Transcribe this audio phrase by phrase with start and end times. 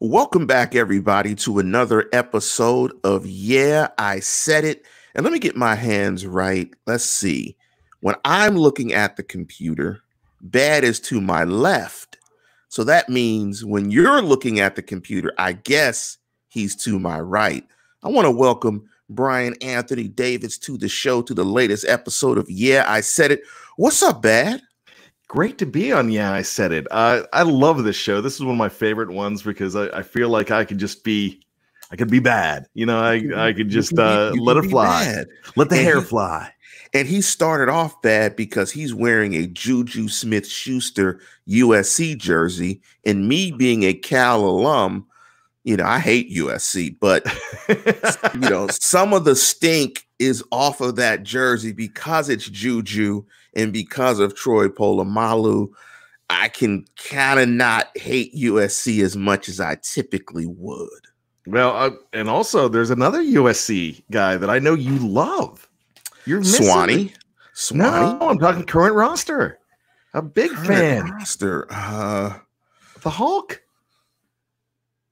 [0.00, 4.86] Welcome back, everybody, to another episode of Yeah, I Said It.
[5.16, 6.72] And let me get my hands right.
[6.86, 7.56] Let's see.
[7.98, 10.00] When I'm looking at the computer,
[10.40, 12.16] bad is to my left.
[12.68, 17.66] So that means when you're looking at the computer, I guess he's to my right.
[18.04, 22.48] I want to welcome Brian Anthony Davis to the show, to the latest episode of
[22.48, 23.42] Yeah, I Said It.
[23.76, 24.62] What's up, Bad?
[25.28, 26.10] Great to be on.
[26.10, 26.86] Yeah, I said it.
[26.90, 28.22] Uh, I love this show.
[28.22, 31.04] This is one of my favorite ones because I, I feel like I could just
[31.04, 31.42] be,
[31.90, 32.66] I could be bad.
[32.72, 35.26] You know, I, I could just uh, let it fly, bad.
[35.54, 36.50] let the and hair he, fly.
[36.94, 42.80] And he started off bad because he's wearing a Juju Smith Schuster USC jersey.
[43.04, 45.06] And me being a Cal alum,
[45.62, 47.26] you know, I hate USC, but,
[48.32, 53.24] you know, some of the stink is off of that jersey because it's Juju
[53.58, 55.68] and because of Troy Polamalu,
[56.30, 61.00] I can kind of not hate USC as much as I typically would.
[61.46, 65.68] Well, uh, and also there's another USC guy that I know you love.
[66.24, 67.14] You're Swanee.
[67.54, 68.18] Swanee.
[68.18, 69.58] No, I'm talking current roster.
[70.14, 71.10] A big current fan.
[71.10, 71.66] Roster.
[71.70, 72.38] Uh,
[73.02, 73.62] the Hulk.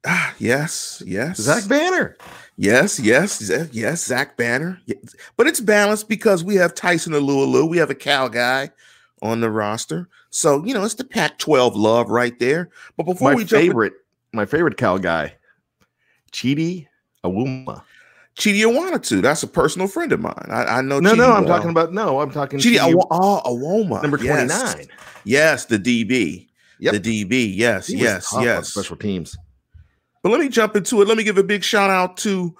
[0.06, 1.38] Ah, yes, yes.
[1.38, 2.16] Zach Banner.
[2.56, 4.80] Yes, yes, yes, Zach Banner.
[5.36, 7.68] But it's balanced because we have Tyson Alualu.
[7.68, 8.70] We have a Cal guy
[9.20, 10.08] on the roster.
[10.30, 12.70] So, you know, it's the Pac 12 love right there.
[12.96, 13.98] But before my we favorite, in-
[14.38, 15.34] my favorite Cal guy,
[16.32, 16.86] Chidi
[17.24, 17.82] Awuma.
[18.38, 19.22] Chidi Awanatu.
[19.22, 20.46] That's a personal friend of mine.
[20.48, 21.00] I, I know.
[21.00, 21.56] No, Chidi no, I'm well.
[21.56, 22.20] talking about no.
[22.20, 24.48] I'm talking Chidi, Chidi Aw- oh, uh, Awoma, number 29.
[24.48, 24.86] Yes.
[25.24, 26.48] yes, the DB.
[26.78, 27.02] Yep.
[27.02, 27.56] The DB.
[27.56, 28.68] Yes, yes, yes.
[28.68, 29.36] special teams.
[30.26, 31.06] But let me jump into it.
[31.06, 32.52] Let me give a big shout out to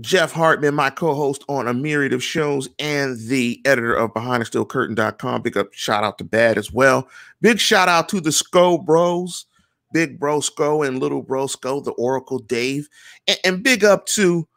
[0.00, 5.42] Jeff Hartman, my co-host on a myriad of shows, and the editor of BehindTheSteelCurtain.com.
[5.42, 7.06] Big up shout out to Bad as well.
[7.42, 9.44] Big shout out to the Sko Bros,
[9.92, 12.88] Big Bro Sko and Little Bro Sko, the Oracle Dave,
[13.28, 14.48] and, and big up to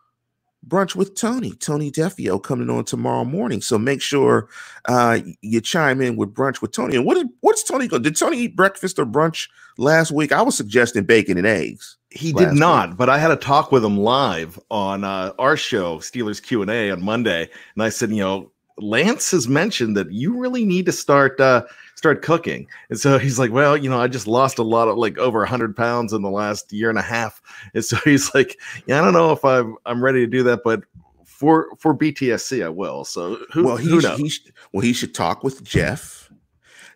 [0.66, 3.60] brunch with Tony, Tony Defeo coming on tomorrow morning.
[3.60, 4.48] So make sure
[4.86, 6.96] uh, you chime in with brunch with Tony.
[6.96, 8.04] And what did what's Tony going?
[8.04, 10.32] Did Tony eat breakfast or brunch last week?
[10.32, 11.98] I was suggesting bacon and eggs.
[12.16, 12.98] He did not, week.
[12.98, 16.72] but I had a talk with him live on uh, our show, Steelers Q and
[16.72, 20.86] A, on Monday, and I said, you know, Lance has mentioned that you really need
[20.86, 21.66] to start uh,
[21.96, 24.98] start cooking, and so he's like, well, you know, I just lost a lot of
[24.98, 27.42] like over hundred pounds in the last year and a half,
[27.74, 30.62] and so he's like, yeah, I don't know if I'm I'm ready to do that,
[30.64, 30.84] but
[31.26, 33.04] for for BTSC, I will.
[33.04, 34.20] So who, well, he, who knows?
[34.20, 34.32] He,
[34.72, 36.25] well, he should talk with Jeff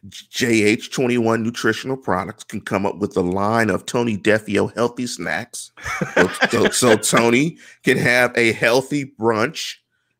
[0.07, 5.71] JH21 Nutritional Products can come up with a line of Tony Defeo healthy snacks.
[6.15, 9.75] so, so, so, Tony can have a healthy brunch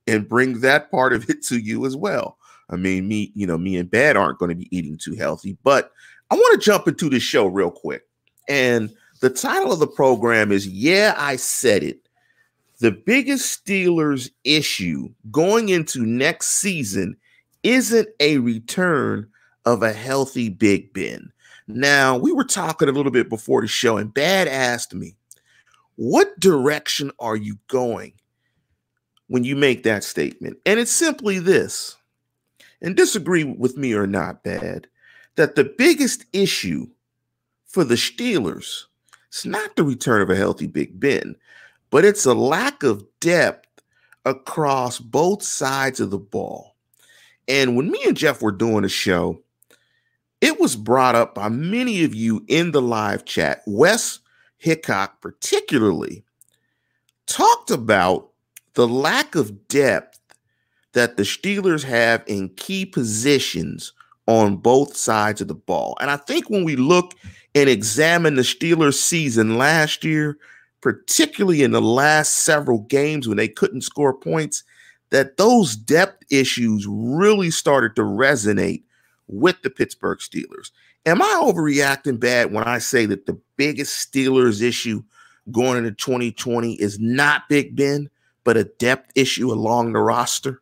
[0.07, 2.38] and bring that part of it to you as well.
[2.69, 5.57] I mean, me, you know, me and Bad aren't going to be eating too healthy,
[5.63, 5.91] but
[6.29, 8.03] I want to jump into the show real quick.
[8.47, 8.91] And
[9.22, 12.07] the title of the program is Yeah, I Said It.
[12.79, 17.17] The biggest Steelers issue going into next season
[17.63, 19.28] isn't a return
[19.66, 21.31] of a healthy Big Ben.
[21.68, 25.16] Now, we were talking a little bit before the show, and Bad asked me,
[25.96, 28.14] What direction are you going
[29.28, 30.58] when you make that statement?
[30.66, 31.96] And it's simply this,
[32.81, 34.88] and disagree with me or not, Bad,
[35.36, 36.88] that the biggest issue
[37.66, 38.86] for the Steelers
[39.31, 41.36] is not the return of a healthy Big Ben,
[41.91, 43.68] but it's a lack of depth
[44.26, 46.76] across both sides of the ball.
[47.47, 49.41] And when me and Jeff were doing a show,
[50.42, 53.62] it was brought up by many of you in the live chat.
[53.66, 54.20] Wes
[54.58, 56.24] Hickok, particularly,
[57.26, 58.30] talked about
[58.74, 60.20] the lack of depth
[60.94, 63.94] that the Steelers have in key positions
[64.28, 65.98] on both sides of the ball.
[66.00, 67.16] And I think when we look
[67.56, 70.38] and examine the Steelers season last year,
[70.82, 74.64] particularly in the last several games when they couldn't score points,
[75.10, 78.84] that those depth issues really started to resonate
[79.29, 80.72] with the Pittsburgh Steelers.
[81.06, 85.03] Am I overreacting bad when I say that the biggest Steelers issue
[85.52, 88.09] going into 2020 is not Big Ben,
[88.43, 90.61] but a depth issue along the roster?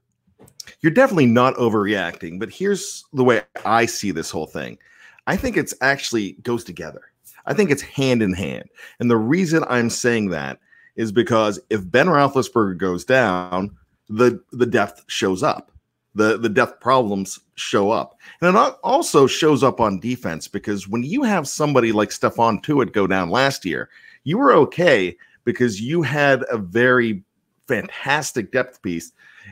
[0.81, 4.77] You're definitely not overreacting, but here's the way I see this whole thing.
[5.25, 7.01] I think it's actually goes together.
[7.45, 8.65] I think it's hand in hand.
[8.99, 10.59] And the reason I'm saying that
[10.97, 13.75] is because if Ben Roethlisberger goes down,
[14.09, 15.71] the the depth shows up
[16.15, 18.17] the the depth problems show up.
[18.41, 22.93] And it also shows up on defense because when you have somebody like Stephon Tuitt
[22.93, 23.89] go down last year,
[24.23, 27.23] you were okay because you had a very
[27.67, 29.11] fantastic depth piece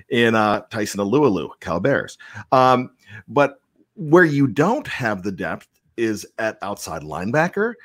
[0.10, 2.18] in uh, Tyson Alualu, Cal Bears.
[2.52, 2.92] Um,
[3.28, 3.62] but
[3.96, 5.68] where you don't have the depth
[5.98, 7.75] is at outside linebacker,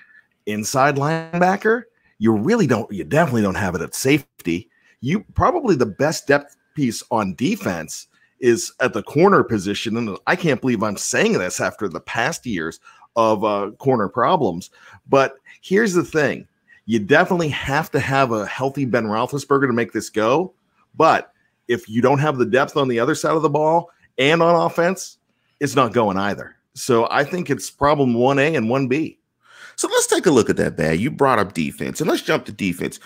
[0.46, 1.84] inside linebacker,
[2.18, 4.68] You really don't, you definitely don't have it at safety.
[5.00, 8.08] You probably the best depth piece on defense
[8.40, 9.96] is at the corner position.
[9.96, 12.80] And I can't believe I'm saying this after the past years
[13.16, 14.70] of uh, corner problems.
[15.08, 16.46] But here's the thing
[16.86, 20.54] you definitely have to have a healthy Ben Roethlisberger to make this go.
[20.96, 21.32] But
[21.68, 24.66] if you don't have the depth on the other side of the ball and on
[24.66, 25.18] offense,
[25.60, 26.56] it's not going either.
[26.74, 29.18] So I think it's problem 1A and 1B.
[29.76, 30.98] So let's take a look at that, bad.
[30.98, 33.00] You brought up defense, and let's jump to defense.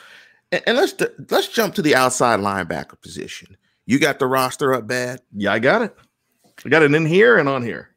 [0.51, 0.95] And, and let's
[1.31, 3.57] let's jump to the outside linebacker position.
[3.87, 5.21] You got the roster up bad?
[5.33, 5.97] Yeah, I got it.
[6.65, 7.91] I got it in here and on here.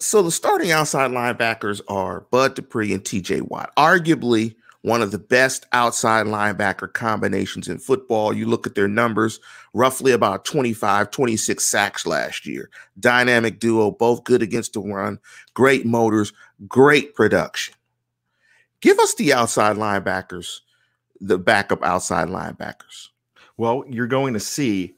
[0.00, 3.72] So the starting outside linebackers are Bud Dupree and TJ Watt.
[3.76, 8.32] Arguably one of the best outside linebacker combinations in football.
[8.32, 9.40] You look at their numbers,
[9.74, 12.70] roughly about 25, 26 sacks last year.
[13.00, 15.18] Dynamic duo, both good against the run,
[15.54, 16.32] great motors,
[16.68, 17.74] great production.
[18.80, 20.60] Give us the outside linebackers,
[21.20, 23.08] the backup outside linebackers.
[23.58, 24.94] Well, you're going to see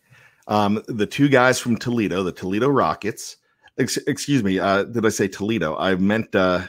[0.46, 3.38] um, the two guys from Toledo, the Toledo Rockets.
[3.78, 5.76] Ex- excuse me, uh, did I say Toledo?
[5.78, 6.66] I meant, uh,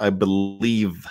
[0.00, 1.06] I believe,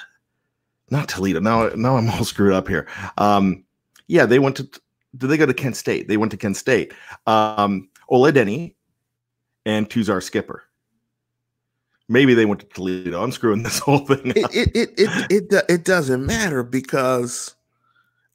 [0.92, 1.40] not Toledo.
[1.40, 2.88] Now, now I'm all screwed up here.
[3.18, 3.64] Um,
[4.08, 4.70] yeah, they went to.
[5.16, 6.08] Did they go to Kent State?
[6.08, 6.94] They went to Kent State.
[7.26, 8.76] Um, Ola Adeniyi
[9.66, 10.64] and Tuzar Skipper.
[12.10, 13.24] Maybe they went to Toledo.
[13.24, 14.34] I'm screwing this whole thing.
[14.36, 17.56] It, it it it it, it doesn't matter because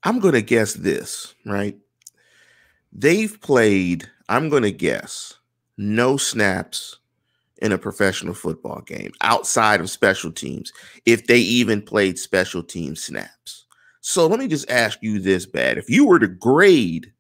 [0.05, 1.77] I'm going to guess this, right?
[2.93, 5.35] They've played, I'm going to guess,
[5.79, 6.99] no snaps
[7.63, 10.73] in a professional football game outside of special teams,
[11.07, 13.67] if they even played special team snaps.
[14.01, 15.79] So let me just ask you this, Bad.
[15.79, 17.13] If you were to grade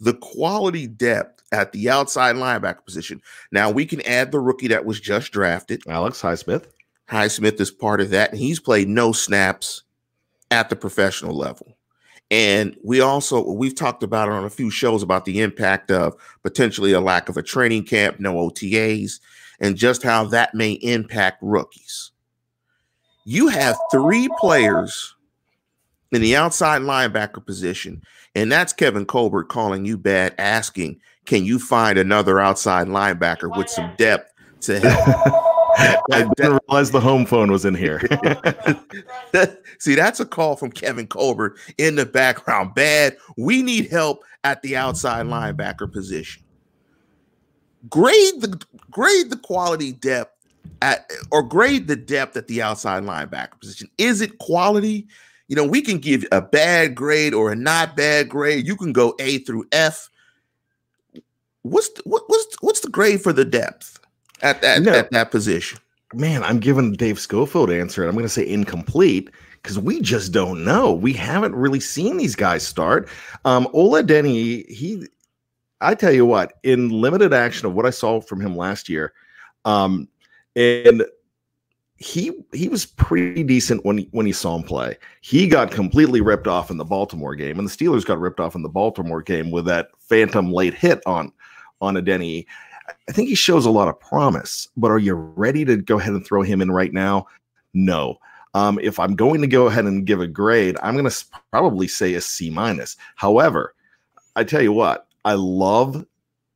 [0.00, 3.20] the quality depth at the outside linebacker position,
[3.52, 6.66] now we can add the rookie that was just drafted, Alex Highsmith.
[7.08, 9.82] Highsmith is part of that, and he's played no snaps
[10.50, 11.76] at the professional level.
[12.32, 16.16] And we also we've talked about it on a few shows about the impact of
[16.42, 19.20] potentially a lack of a training camp, no OTAs,
[19.60, 22.10] and just how that may impact rookies.
[23.26, 25.14] You have three players
[26.10, 28.02] in the outside linebacker position,
[28.34, 33.68] and that's Kevin Colbert calling you bad, asking, can you find another outside linebacker with
[33.68, 34.32] some depth
[34.62, 35.44] to help?
[35.76, 38.00] I didn't realize the home phone was in here.
[39.78, 42.74] See, that's a call from Kevin Colbert in the background.
[42.74, 43.16] Bad.
[43.36, 46.42] We need help at the outside linebacker position.
[47.88, 50.36] Grade the grade the quality depth
[50.82, 53.88] at or grade the depth at the outside linebacker position.
[53.98, 55.08] Is it quality?
[55.48, 58.66] You know, we can give a bad grade or a not bad grade.
[58.66, 60.08] You can go A through F.
[61.62, 63.98] What's the, what, what's what's the grade for the depth?
[64.42, 64.92] At that no.
[64.92, 65.78] at that position?
[66.14, 69.30] Man, I'm giving Dave Schofield answer, and I'm going to say incomplete
[69.62, 70.92] because we just don't know.
[70.92, 73.08] We haven't really seen these guys start.
[73.44, 75.06] Um, Ola Denny, he,
[75.80, 79.14] I tell you what, in limited action of what I saw from him last year,
[79.64, 80.08] um,
[80.54, 81.04] and
[81.96, 84.98] he he was pretty decent when when you saw him play.
[85.20, 88.54] He got completely ripped off in the Baltimore game, and the Steelers got ripped off
[88.54, 91.32] in the Baltimore game with that phantom late hit on
[91.80, 92.46] on Adeniyi.
[93.08, 96.14] I think he shows a lot of promise, but are you ready to go ahead
[96.14, 97.26] and throw him in right now?
[97.74, 98.18] No.
[98.54, 101.88] Um, if I'm going to go ahead and give a grade, I'm going to probably
[101.88, 102.96] say a C minus.
[103.16, 103.74] However,
[104.36, 106.04] I tell you what, I love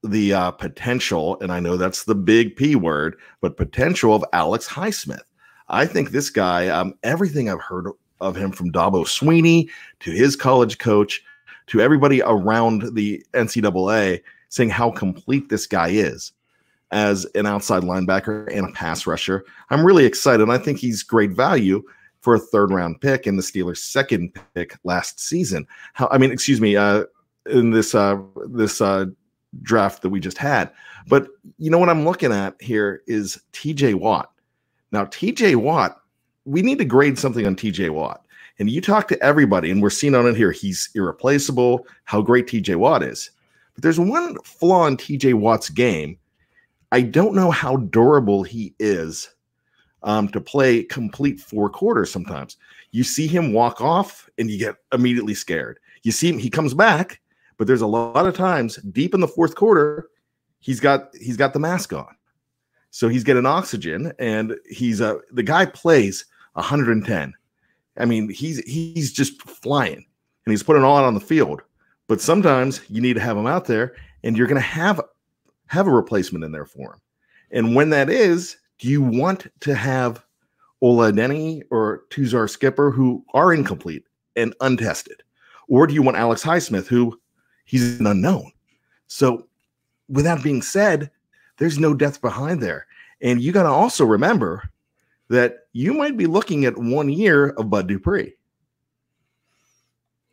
[0.02, 4.68] the uh, potential, and I know that's the big P word, but potential of Alex
[4.68, 5.22] Highsmith.
[5.68, 9.68] I think this guy, um, everything I've heard of him from Dabo Swinney
[10.00, 11.22] to his college coach
[11.68, 16.32] to everybody around the NCAA, saying how complete this guy is
[16.90, 19.44] as an outside linebacker and a pass rusher.
[19.70, 20.48] I'm really excited.
[20.48, 21.82] I think he's great value
[22.20, 25.66] for a third round pick in the Steelers' second pick last season.
[25.92, 27.04] How I mean, excuse me, uh,
[27.46, 29.06] in this uh, this uh,
[29.62, 30.70] draft that we just had.
[31.08, 33.94] But you know what I'm looking at here is T.J.
[33.94, 34.32] Watt.
[34.92, 35.56] Now, T.J.
[35.56, 36.00] Watt,
[36.44, 37.90] we need to grade something on T.J.
[37.90, 38.24] Watt.
[38.58, 41.86] And you talk to everybody, and we're seeing on it here, he's irreplaceable.
[42.04, 42.76] How great T.J.
[42.76, 43.30] Watt is.
[43.76, 46.18] But there's one flaw in TJ Watt's game.
[46.90, 49.28] I don't know how durable he is
[50.02, 52.56] um, to play complete four quarters sometimes.
[52.90, 55.78] You see him walk off and you get immediately scared.
[56.02, 57.20] You see him, he comes back,
[57.58, 60.08] but there's a lot of times deep in the fourth quarter,
[60.60, 62.16] he's got he's got the mask on.
[62.90, 67.34] So he's getting oxygen and he's a uh, the guy plays 110.
[67.98, 70.06] I mean, he's he's just flying
[70.46, 71.62] and he's putting all out on the field.
[72.08, 75.00] But sometimes you need to have them out there, and you're going to have
[75.68, 77.00] have a replacement in there for him.
[77.50, 80.24] And when that is, do you want to have
[80.80, 84.04] Ola Denny or Tuzar Skipper, who are incomplete
[84.36, 85.22] and untested?
[85.68, 87.18] Or do you want Alex Highsmith, who
[87.64, 88.52] he's an unknown?
[89.08, 89.48] So,
[90.08, 91.10] with that being said,
[91.56, 92.86] there's no depth behind there.
[93.20, 94.70] And you got to also remember
[95.28, 98.34] that you might be looking at one year of Bud Dupree.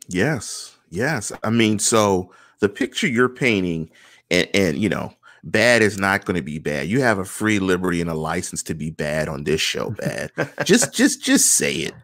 [0.06, 1.32] Yes, yes.
[1.42, 3.90] I mean, so the picture you're painting,
[4.30, 6.88] and, and you know, bad is not going to be bad.
[6.88, 9.90] You have a free liberty and a license to be bad on this show.
[9.90, 10.30] Bad,
[10.64, 11.94] just, just, just say it.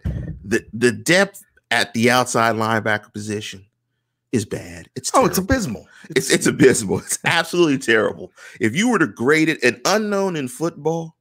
[0.45, 3.65] the The depth at the outside linebacker position
[4.33, 4.89] is bad.
[4.95, 5.27] It's terrible.
[5.27, 5.87] oh, it's abysmal.
[6.11, 6.99] It's it's abysmal.
[6.99, 8.33] It's absolutely terrible.
[8.61, 11.17] If you were to grade it, an unknown in football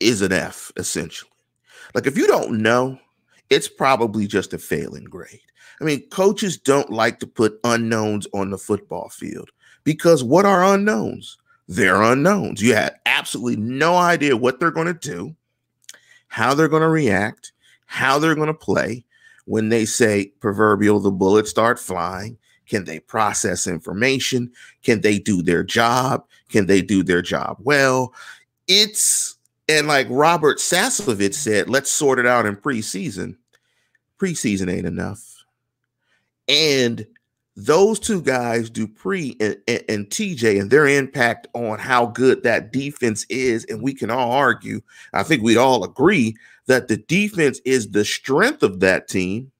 [0.00, 1.30] is an F essentially.
[1.94, 2.98] Like if you don't know,
[3.50, 5.40] it's probably just a failing grade.
[5.80, 9.50] I mean, coaches don't like to put unknowns on the football field
[9.84, 11.36] because what are unknowns?
[11.68, 12.62] They're unknowns.
[12.62, 15.34] You have absolutely no idea what they're going to do,
[16.28, 17.52] how they're going to react,
[17.86, 19.04] how they're going to play.
[19.46, 22.38] When they say proverbial, the bullets start flying.
[22.68, 24.52] Can they process information?
[24.84, 26.24] Can they do their job?
[26.50, 28.14] Can they do their job well?
[28.68, 29.36] It's
[29.68, 33.36] and like Robert Saslovich said, let's sort it out in preseason.
[34.20, 35.44] Preseason ain't enough.
[36.48, 37.06] And
[37.56, 42.72] those two guys, Dupree and, and, and, TJ, and their impact on how good that
[42.72, 44.80] defense is, and we can all argue,
[45.12, 46.36] I think we'd all agree
[46.66, 49.50] that the defense is the strength of that team.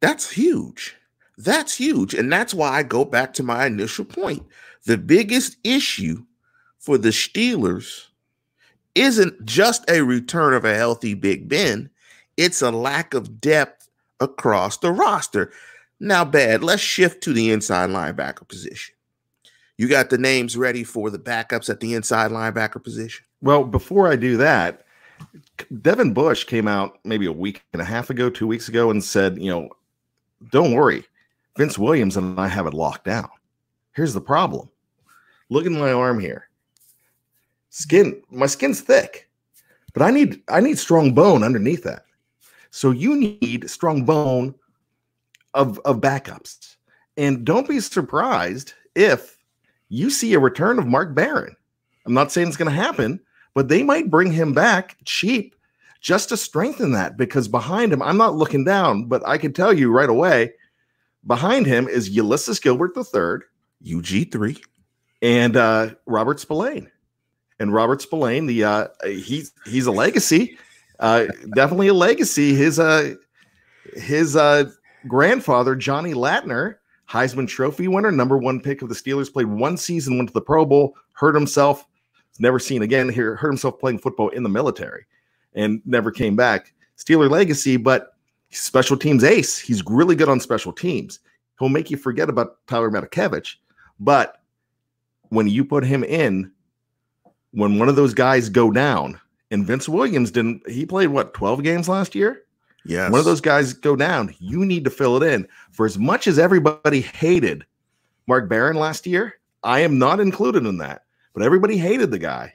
[0.00, 0.96] That's huge.
[1.38, 2.14] That's huge.
[2.14, 4.44] And that's why I go back to my initial point.
[4.84, 6.24] The biggest issue
[6.78, 8.06] for the Steelers
[8.94, 11.90] isn't just a return of a healthy Big Ben,
[12.38, 13.90] it's a lack of depth
[14.20, 15.52] across the roster.
[16.00, 18.94] Now, bad, let's shift to the inside linebacker position.
[19.76, 23.24] You got the names ready for the backups at the inside linebacker position?
[23.42, 24.84] Well, before I do that,
[25.82, 29.04] Devin Bush came out maybe a week and a half ago, two weeks ago, and
[29.04, 29.68] said, you know,
[30.50, 31.04] don't worry,
[31.58, 33.28] Vince Williams and I have it locked down.
[33.92, 34.70] Here's the problem.
[35.50, 36.48] Look at my arm here
[37.70, 39.28] skin my skin's thick
[39.92, 42.04] but i need i need strong bone underneath that
[42.70, 44.54] so you need strong bone
[45.54, 46.76] of of backups.
[47.16, 49.38] And don't be surprised if
[49.88, 51.56] you see a return of mark barron.
[52.06, 53.20] I'm not saying it's going to happen
[53.58, 55.56] but they might bring him back cheap
[56.00, 59.72] just to strengthen that because behind him i'm not looking down but i can tell
[59.72, 60.52] you right away
[61.26, 63.40] behind him is ulysses gilbert III,
[63.84, 64.62] ug3
[65.22, 66.88] and uh, robert spillane.
[67.60, 70.56] And Robert Spillane, the uh, he's he's a legacy,
[71.00, 72.54] uh, definitely a legacy.
[72.54, 73.14] His uh,
[73.94, 74.70] his uh,
[75.06, 76.76] grandfather Johnny Lattner,
[77.08, 80.40] Heisman Trophy winner, number one pick of the Steelers, played one season, went to the
[80.40, 81.86] Pro Bowl, hurt himself,
[82.38, 83.08] never seen again.
[83.08, 85.06] Here, hurt himself playing football in the military,
[85.54, 86.72] and never came back.
[86.96, 88.14] Steeler legacy, but
[88.50, 89.58] special teams ace.
[89.58, 91.20] He's really good on special teams.
[91.58, 93.56] He'll make you forget about Tyler Matakevich,
[94.00, 94.40] but
[95.30, 96.52] when you put him in
[97.52, 101.62] when one of those guys go down, and Vince Williams didn't, he played what, 12
[101.62, 102.42] games last year?
[102.84, 103.10] Yeah.
[103.10, 105.46] One of those guys go down, you need to fill it in.
[105.72, 107.66] For as much as everybody hated
[108.26, 112.54] Mark Barron last year, I am not included in that, but everybody hated the guy.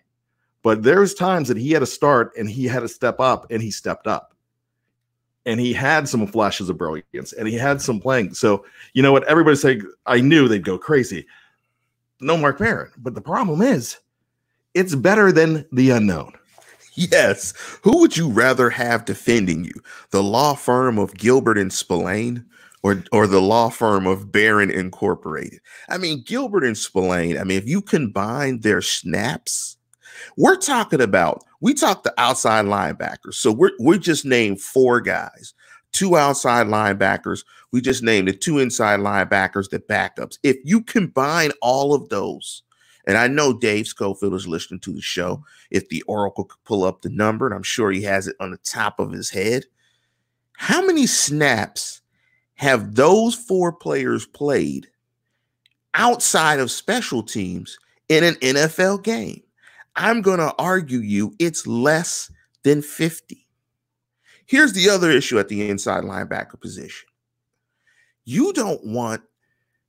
[0.63, 3.61] But there's times that he had to start and he had to step up and
[3.61, 4.33] he stepped up.
[5.45, 8.33] And he had some flashes of brilliance and he had some playing.
[8.33, 9.25] So, you know what?
[9.25, 11.27] Everybody's saying, I knew they'd go crazy.
[12.21, 12.91] No Mark Barron.
[12.97, 13.97] But the problem is,
[14.73, 16.33] it's better than the unknown.
[16.95, 17.53] Yes.
[17.83, 19.73] Who would you rather have defending you?
[20.11, 22.45] The law firm of Gilbert and Spillane
[22.83, 25.59] or, or the law firm of Barron Incorporated?
[25.89, 29.77] I mean, Gilbert and Spillane, I mean, if you combine their snaps,
[30.37, 33.35] we're talking about, we talk the outside linebackers.
[33.35, 35.53] So we're, we just named four guys,
[35.93, 37.43] two outside linebackers.
[37.71, 40.37] We just named the two inside linebackers, the backups.
[40.43, 42.63] If you combine all of those,
[43.05, 45.43] and I know Dave Schofield is listening to the show.
[45.71, 48.51] If the Oracle could pull up the number, and I'm sure he has it on
[48.51, 49.65] the top of his head,
[50.57, 52.01] how many snaps
[52.55, 54.87] have those four players played
[55.93, 59.43] outside of special teams in an NFL game?
[59.95, 62.31] I'm going to argue you it's less
[62.63, 63.45] than 50.
[64.45, 67.07] Here's the other issue at the inside linebacker position.
[68.25, 69.21] You don't want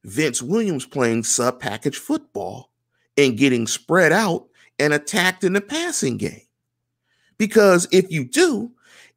[0.04, 2.70] Vince Williams playing sub package football
[3.16, 4.46] and getting spread out
[4.78, 6.40] and attacked in the passing game.
[7.38, 8.70] Because if you do,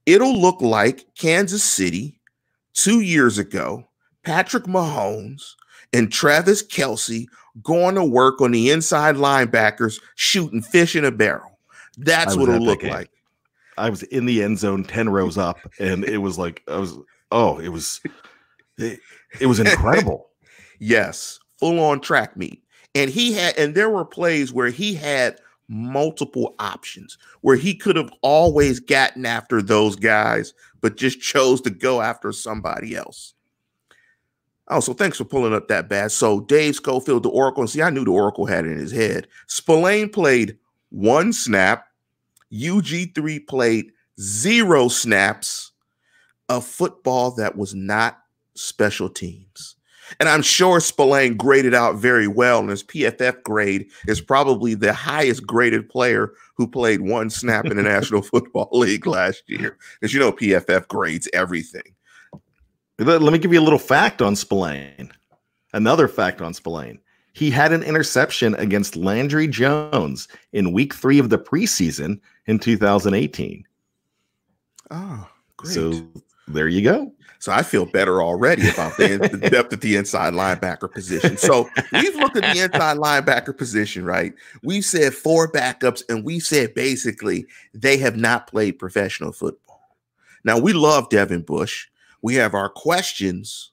[0.05, 2.19] it'll look like Kansas City
[2.73, 3.83] two years ago,
[4.23, 5.53] Patrick Mahomes
[5.93, 7.25] and Travis Kelce
[7.63, 11.59] going to work on the inside linebackers shooting fish in a barrel.
[11.97, 13.09] That's what it'll look like.
[13.77, 16.97] I was in the end zone, 10 rows up, and it was like, I was,
[17.31, 18.01] oh, it was,
[18.77, 18.99] it,
[19.39, 20.29] it was incredible.
[20.79, 22.63] yes, full on track meet.
[22.97, 25.39] And he had, and there were plays where he had
[25.69, 31.69] multiple options where he could have always gotten after those guys, but just chose to
[31.69, 33.35] go after somebody else.
[34.69, 36.11] Oh, so thanks for pulling up that bad.
[36.11, 38.91] So Dave Schofield, the Oracle, and see, I knew the Oracle had it in his
[38.91, 39.27] head.
[39.45, 40.57] Spillane played
[40.89, 41.85] one snap.
[42.51, 45.71] UG3 played zero snaps
[46.49, 48.17] of football that was not
[48.55, 49.76] special teams.
[50.19, 54.93] And I'm sure Spillane graded out very well, and his PFF grade is probably the
[54.93, 59.77] highest graded player who played one snap in the National Football League last year.
[59.99, 61.93] Because you know, PFF grades everything.
[62.99, 65.11] Let, let me give you a little fact on Spillane.
[65.73, 66.99] Another fact on Spillane.
[67.33, 73.63] He had an interception against Landry Jones in week three of the preseason in 2018.
[74.89, 75.73] Oh, great.
[75.73, 76.07] So
[76.47, 77.13] there you go.
[77.39, 81.37] So I feel better already about the, the, depth at the inside linebacker position.
[81.37, 84.33] So we've looked at the inside linebacker position, right?
[84.63, 89.95] We've said four backups, and we said basically they have not played professional football.
[90.43, 91.87] Now we love Devin Bush.
[92.21, 93.71] We have our questions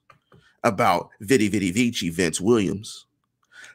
[0.62, 3.07] about Vidi Vidi Vici, Vince Williams.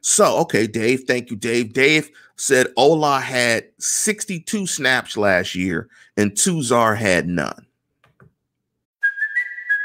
[0.01, 1.74] So, okay, Dave, thank you, Dave.
[1.74, 7.65] Dave said Ola had 62 snaps last year and Tuzar had none.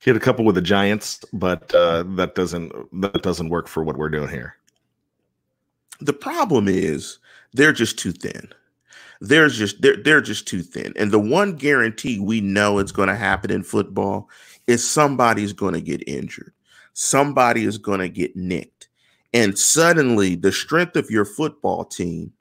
[0.00, 3.98] Hit a couple with the Giants, but uh, that doesn't that doesn't work for what
[3.98, 4.56] we're doing here.
[6.00, 7.18] The problem is
[7.52, 8.48] they're just too thin.
[9.20, 10.94] They're just they're they're just too thin.
[10.96, 14.30] And the one guarantee we know it's going to happen in football
[14.66, 16.54] is somebody's going to get injured.
[16.94, 18.88] Somebody is going to get nicked.
[19.34, 22.32] And suddenly the strength of your football team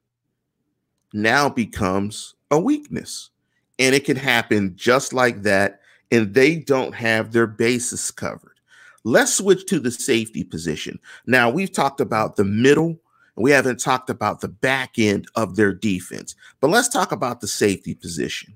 [1.13, 3.32] now becomes a weakness.
[3.78, 5.79] And it can happen just like that
[6.12, 8.60] and they don't have their bases covered.
[9.04, 11.00] Let's switch to the safety position.
[11.26, 13.00] Now, we've talked about the middle,
[13.36, 17.41] and we haven't talked about the back end of their defense, but let's talk about
[17.41, 18.56] the safety position.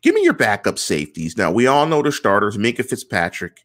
[0.00, 1.36] Give me your backup safeties.
[1.36, 3.64] Now, we all know the starters Minkah Fitzpatrick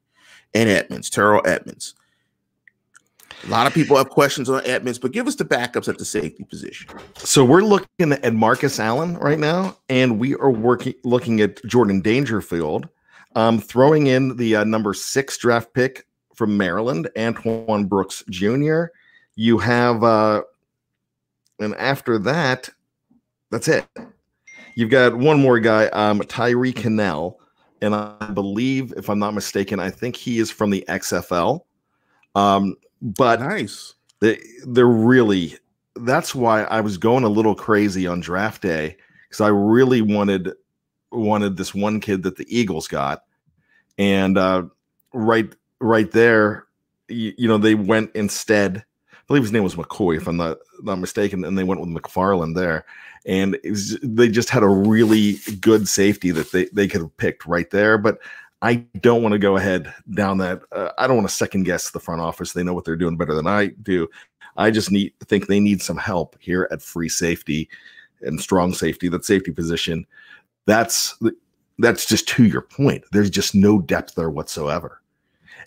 [0.54, 1.96] and Edmunds, Terrell Edmunds.
[3.46, 6.06] A lot of people have questions on Edmunds, but give us the backups at the
[6.06, 6.90] safety position.
[7.18, 12.02] So we're looking at Marcus Allen right now, and we are working looking at Jordan
[12.02, 12.90] Dangerfield,
[13.38, 18.86] um, throwing in the uh, number six draft pick from Maryland, Antoine Brooks Jr.
[19.36, 20.42] You have, uh,
[21.60, 22.68] and after that,
[23.52, 23.86] that's it.
[24.74, 27.40] You've got one more guy, um, Tyree Kinnel,
[27.80, 31.62] and I believe, if I'm not mistaken, I think he is from the XFL.
[32.34, 33.94] Um, but nice.
[34.20, 35.56] They, they're really.
[35.96, 38.98] That's why I was going a little crazy on draft day
[39.30, 40.54] because I really wanted
[41.12, 43.24] wanted this one kid that the Eagles got,
[43.98, 44.64] and uh,
[45.14, 46.66] right right there,
[47.08, 48.84] you, you, know, they went instead.
[49.12, 51.90] I believe his name was McCoy, if I'm not not mistaken, and they went with
[51.90, 52.86] McFarland there,
[53.26, 57.46] and was, they just had a really good safety that they they could have picked
[57.46, 58.20] right there, but.
[58.64, 60.64] I don't want to go ahead down that.
[60.72, 62.54] Uh, I don't want to second guess the front office.
[62.54, 64.08] They know what they're doing better than I do.
[64.58, 67.70] I just need think they need some help here at free safety
[68.22, 69.10] and strong safety.
[69.10, 70.08] That safety position.
[70.66, 71.16] That's
[71.80, 73.04] that's just to your point.
[73.12, 75.02] There's just no depth there whatsoever.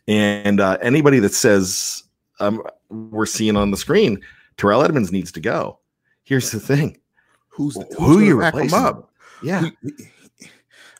[0.08, 2.04] And uh, anybody that says
[2.40, 4.20] um, we're seeing on the screen,
[4.56, 5.78] Terrell Edmunds needs to go.
[6.24, 6.98] Here's the thing:
[7.48, 8.78] who's, who's who you replacing?
[8.78, 9.10] Up?
[9.42, 9.70] Yeah.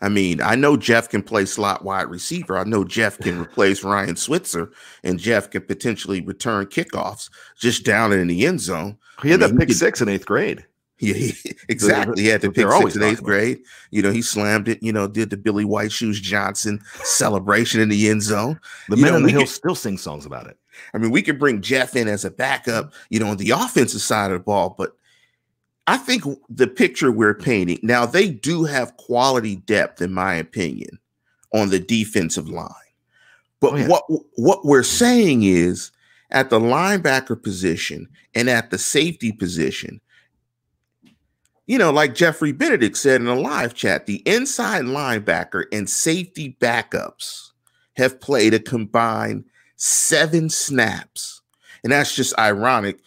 [0.03, 2.57] I mean, I know Jeff can play slot wide receiver.
[2.57, 4.73] I know Jeff can replace Ryan Switzer,
[5.05, 8.97] and Jeff can potentially return kickoffs just down in the end zone.
[9.23, 10.65] He had I mean, that pick six in eighth grade.
[11.01, 11.33] Yeah, he,
[11.69, 12.23] exactly.
[12.23, 13.61] He had to pick six in eighth grade.
[13.91, 14.83] You know, he slammed it.
[14.83, 18.61] You know, did the Billy White Shoes Johnson celebration in the end zone.
[18.89, 20.59] The you men know, in the hill still sing songs about it.
[20.95, 22.93] I mean, we could bring Jeff in as a backup.
[23.09, 24.93] You know, on the offensive side of the ball, but
[25.87, 30.99] I think the picture we're painting now they do have quality depth, in my opinion,
[31.53, 32.69] on the defensive line.
[33.61, 33.89] But oh, yeah.
[33.89, 34.05] what
[34.37, 35.91] what we're saying is
[36.31, 40.01] at the linebacker position and at the safety position
[41.71, 46.57] you know, like Jeffrey Benedict said in a live chat, the inside linebacker and safety
[46.61, 47.53] backups
[47.97, 49.45] have played a combined
[49.77, 51.43] seven snaps.
[51.85, 52.99] And that's just ironic,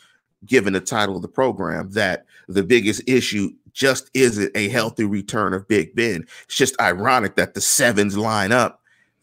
[0.45, 5.53] given the title of the program, that the biggest issue just isn't a healthy return
[5.53, 6.25] of Big Ben.
[6.45, 8.79] It's just ironic that the sevens line up.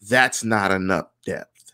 [0.07, 1.71] That's not enough depth.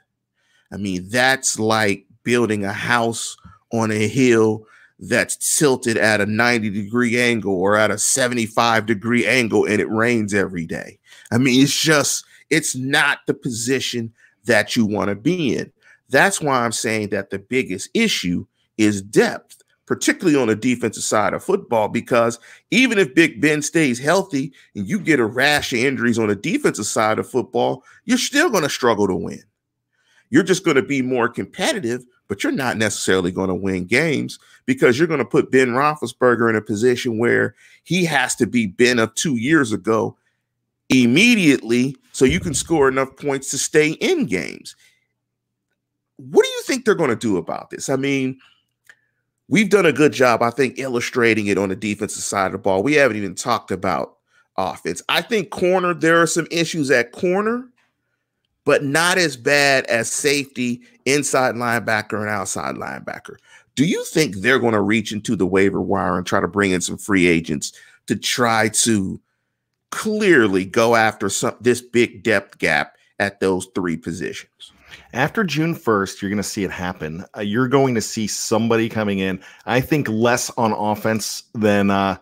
[0.72, 3.36] I mean, that's like building a house
[3.74, 4.66] on a hill
[5.00, 9.90] that's tilted at a 90 degree angle or at a 75 degree angle and it
[9.90, 11.00] rains every day.
[11.32, 14.14] I mean, it's just, it's not the position
[14.46, 15.72] that you want to be in.
[16.10, 18.46] That's why I'm saying that the biggest issue
[18.78, 19.58] is depth
[19.88, 22.38] particularly on the defensive side of football, because
[22.70, 26.36] even if Big Ben stays healthy and you get a rash of injuries on the
[26.36, 29.42] defensive side of football, you're still going to struggle to win.
[30.30, 34.40] You're just going to be more competitive, but you're not necessarily going to win games
[34.66, 38.68] because you're going to put Ben Roethlisberger in a position where he has to be
[38.68, 40.18] Ben of two years ago
[40.90, 44.76] immediately so you can score enough points to stay in games.
[46.18, 47.90] What do you think they're going to do about this?
[47.90, 48.40] I mean,
[49.48, 52.58] we've done a good job, I think, illustrating it on the defensive side of the
[52.58, 52.84] ball.
[52.84, 54.18] We haven't even talked about
[54.58, 55.02] offense.
[55.10, 57.70] I think corner, there are some issues at corner,
[58.68, 63.38] but not as bad as safety, inside linebacker, and outside linebacker.
[63.76, 66.72] Do you think they're going to reach into the waiver wire and try to bring
[66.72, 67.72] in some free agents
[68.08, 69.22] to try to
[69.92, 74.74] clearly go after some this big depth gap at those three positions?
[75.14, 77.24] After June 1st, you're going to see it happen.
[77.38, 79.40] Uh, you're going to see somebody coming in.
[79.66, 82.18] I think less on offense than uh,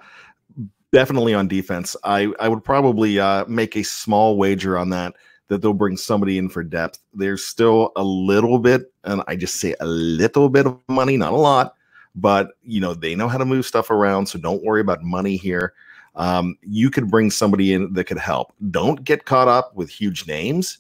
[0.93, 1.95] definitely on defense.
[2.03, 5.15] I, I would probably uh, make a small wager on that,
[5.47, 6.99] that they'll bring somebody in for depth.
[7.13, 11.33] There's still a little bit, and I just say a little bit of money, not
[11.33, 11.75] a lot,
[12.15, 14.27] but you know, they know how to move stuff around.
[14.27, 15.73] So don't worry about money here.
[16.15, 18.53] Um, you could bring somebody in that could help.
[18.71, 20.79] Don't get caught up with huge names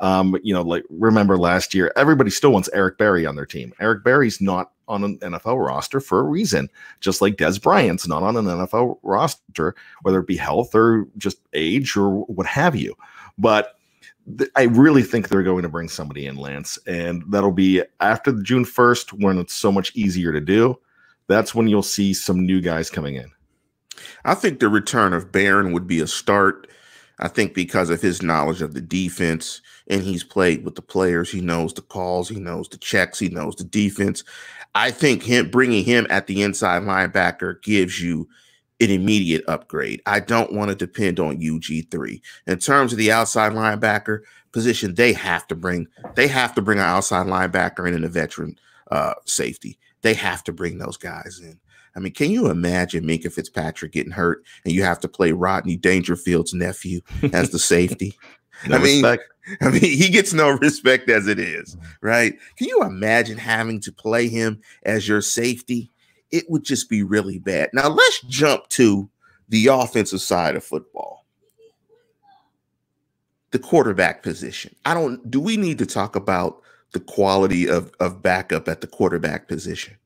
[0.00, 3.72] um, you know, like remember last year, everybody still wants Eric Berry on their team.
[3.80, 6.68] Eric Berry's not on an NFL roster for a reason,
[7.00, 11.38] just like Dez Bryant's not on an NFL roster, whether it be health or just
[11.52, 12.94] age or what have you.
[13.38, 13.73] But
[14.56, 18.42] I really think they're going to bring somebody in, Lance, and that'll be after the
[18.42, 20.78] June 1st when it's so much easier to do.
[21.26, 23.30] That's when you'll see some new guys coming in.
[24.24, 26.68] I think the return of Barron would be a start.
[27.18, 31.30] I think because of his knowledge of the defense and he's played with the players,
[31.30, 34.24] he knows the calls, he knows the checks, he knows the defense.
[34.74, 38.28] I think him bringing him at the inside linebacker gives you
[38.80, 40.02] an immediate upgrade.
[40.06, 42.20] I don't want to depend on UG3.
[42.46, 44.20] In terms of the outside linebacker
[44.52, 48.08] position, they have to bring they have to bring an outside linebacker in and a
[48.08, 48.58] veteran
[48.90, 49.78] uh, safety.
[50.02, 51.58] They have to bring those guys in.
[51.96, 55.76] I mean, can you imagine Minkah Fitzpatrick getting hurt and you have to play Rodney
[55.76, 57.00] Dangerfield's nephew
[57.32, 58.18] as the safety?
[58.66, 59.22] no I mean, respect.
[59.60, 62.36] I mean, he gets no respect as it is, right?
[62.56, 65.90] Can you imagine having to play him as your safety?
[66.34, 67.70] It would just be really bad.
[67.72, 69.08] Now, let's jump to
[69.48, 71.24] the offensive side of football.
[73.52, 74.74] The quarterback position.
[74.84, 76.60] I don't do we need to talk about
[76.92, 79.96] the quality of, of backup at the quarterback position?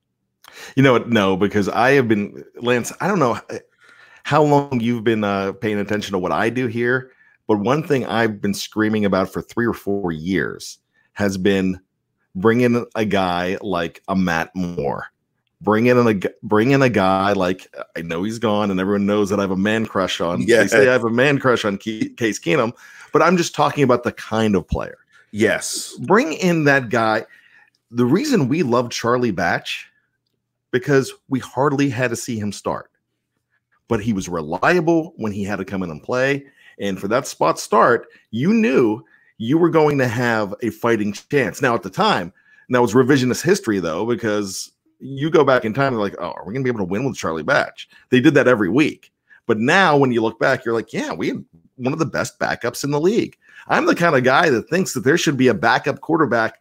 [0.77, 1.09] You know what?
[1.09, 2.93] No, because I have been Lance.
[3.01, 3.41] I don't know
[4.25, 7.11] how long you've been uh, paying attention to what I do here,
[7.47, 10.77] but one thing I've been screaming about for three or four years
[11.15, 11.81] has been
[12.35, 15.07] bringing a guy like a Matt Moore.
[15.61, 19.29] Bring in a bring in a guy like I know he's gone, and everyone knows
[19.31, 20.43] that I have a man crush on.
[20.43, 20.63] Yeah.
[20.63, 22.73] They say I have a man crush on Ke- Case Keenum,
[23.13, 24.99] but I'm just talking about the kind of player.
[25.33, 25.97] Yes.
[26.07, 27.27] Bring in that guy.
[27.91, 29.89] The reason we love Charlie Batch
[30.71, 32.91] because we hardly had to see him start.
[33.89, 36.47] But he was reliable when he had to come in and play.
[36.79, 39.03] And for that spot start, you knew
[39.39, 41.63] you were going to have a fighting chance.
[41.63, 42.33] Now, at the time,
[42.69, 46.45] now it's revisionist history though, because you go back in time and like, oh, are
[46.45, 47.89] we going to be able to win with Charlie Batch?
[48.11, 49.13] They did that every week.
[49.47, 51.45] But now when you look back, you're like, yeah, we had
[51.77, 53.37] one of the best backups in the league.
[53.69, 56.61] I'm the kind of guy that thinks that there should be a backup quarterback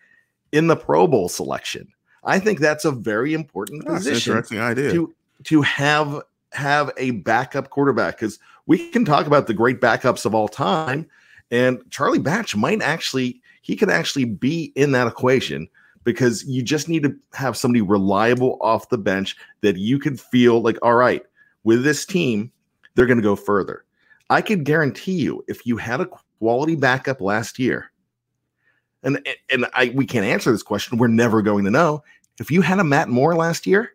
[0.52, 1.88] in the Pro Bowl selection.
[2.24, 4.92] I think that's a very important That's position interesting idea.
[4.92, 5.14] to
[5.46, 6.22] to have
[6.52, 11.08] have a backup quarterback because we can talk about the great backups of all time,
[11.52, 15.70] and Charlie Batch might actually he could actually be in that equation
[16.08, 20.62] because you just need to have somebody reliable off the bench that you can feel
[20.62, 21.22] like, all right,
[21.66, 22.50] with this team,
[22.96, 23.84] they're going to go further.
[24.30, 26.08] I could guarantee you, if you had a
[26.40, 27.92] quality backup last year,
[29.04, 32.06] and and I we can't answer this question, we're never going to know.
[32.40, 33.92] If you had a Matt Moore last year,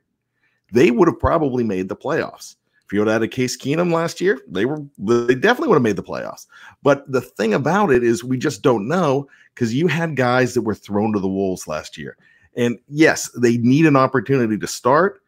[0.70, 2.56] they would have probably made the playoffs.
[2.98, 6.02] Would had a Case Keenum last year, they were they definitely would have made the
[6.02, 6.46] playoffs.
[6.82, 10.62] But the thing about it is we just don't know because you had guys that
[10.62, 12.16] were thrown to the wolves last year.
[12.56, 15.22] And yes, they need an opportunity to start,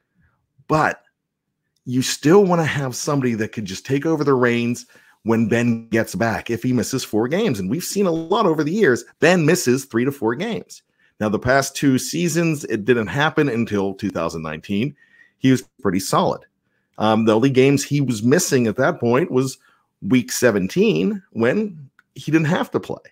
[0.68, 1.02] but
[1.86, 4.86] you still want to have somebody that could just take over the reins
[5.24, 7.58] when Ben gets back if he misses four games.
[7.58, 9.04] And we've seen a lot over the years.
[9.20, 10.82] Ben misses three to four games.
[11.20, 14.94] Now, the past two seasons, it didn't happen until 2019.
[15.38, 16.42] He was pretty solid.
[16.98, 19.58] Um, the only games he was missing at that point was
[20.02, 23.02] week 17 when he didn't have to play.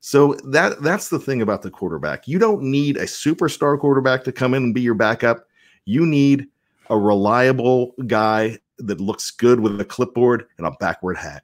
[0.00, 2.28] So that that's the thing about the quarterback.
[2.28, 5.48] You don't need a superstar quarterback to come in and be your backup.
[5.84, 6.46] You need
[6.90, 11.42] a reliable guy that looks good with a clipboard and a backward hat.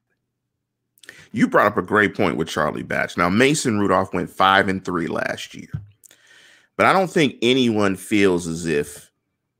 [1.32, 3.16] You brought up a great point with Charlie Batch.
[3.16, 5.70] Now Mason Rudolph went 5 and 3 last year.
[6.76, 9.10] But I don't think anyone feels as if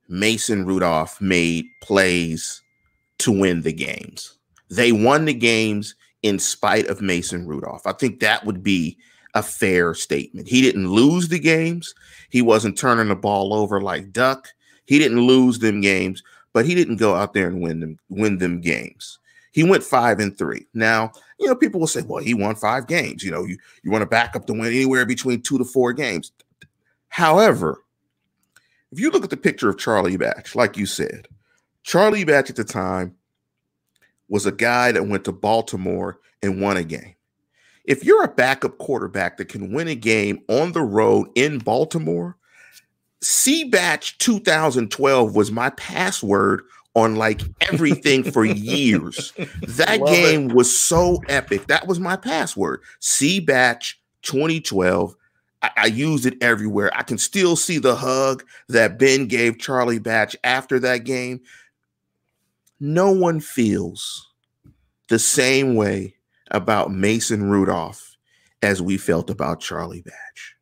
[0.09, 2.61] Mason Rudolph made plays
[3.19, 4.37] to win the games.
[4.69, 7.85] They won the games in spite of Mason Rudolph.
[7.85, 8.97] I think that would be
[9.33, 10.47] a fair statement.
[10.47, 11.93] He didn't lose the games.
[12.29, 14.47] He wasn't turning the ball over like Duck.
[14.85, 18.37] He didn't lose them games, but he didn't go out there and win them win
[18.37, 19.19] them games.
[19.51, 20.65] He went five and three.
[20.73, 23.23] Now, you know, people will say, well, he won five games.
[23.23, 25.93] You know, you, you want to back up to win anywhere between two to four
[25.93, 26.31] games.
[27.09, 27.82] However,
[28.93, 31.27] if you look at the picture of Charlie Batch, like you said,
[31.81, 33.15] Charlie Batch at the time
[34.29, 37.15] was a guy that went to Baltimore and won a game.
[37.85, 42.37] If you're a backup quarterback that can win a game on the road in Baltimore,
[43.23, 46.61] C Batch 2012 was my password
[46.93, 49.33] on like everything for years.
[49.63, 50.55] That Love game it.
[50.55, 51.65] was so epic.
[51.65, 52.81] That was my password.
[52.99, 55.15] C Batch 2012
[55.63, 56.91] I, I used it everywhere.
[56.93, 61.41] I can still see the hug that Ben gave Charlie Batch after that game.
[62.79, 64.29] No one feels
[65.09, 66.15] the same way
[66.51, 68.17] about Mason Rudolph
[68.61, 70.55] as we felt about Charlie Batch.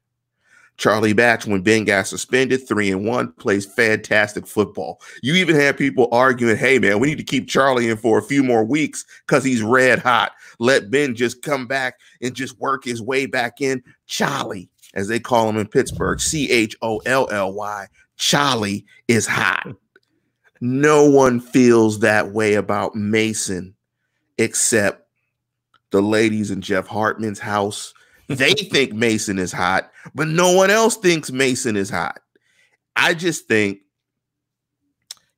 [0.78, 5.00] Charlie Batch, when Ben got suspended, three and one, plays fantastic football.
[5.22, 8.24] You even had people arguing, hey, man, we need to keep Charlie in for a
[8.24, 10.32] few more weeks because he's red hot.
[10.58, 13.84] Let Ben just come back and just work his way back in.
[14.08, 19.28] Charlie as they call him in Pittsburgh, C H O L L Y, Charlie is
[19.28, 19.68] hot.
[20.64, 23.74] No one feels that way about Mason
[24.38, 25.08] except
[25.90, 27.96] the ladies in Jeff Hartman's house.
[28.28, 32.20] They think Mason is hot, but no one else thinks Mason is hot.
[32.96, 33.80] I just think,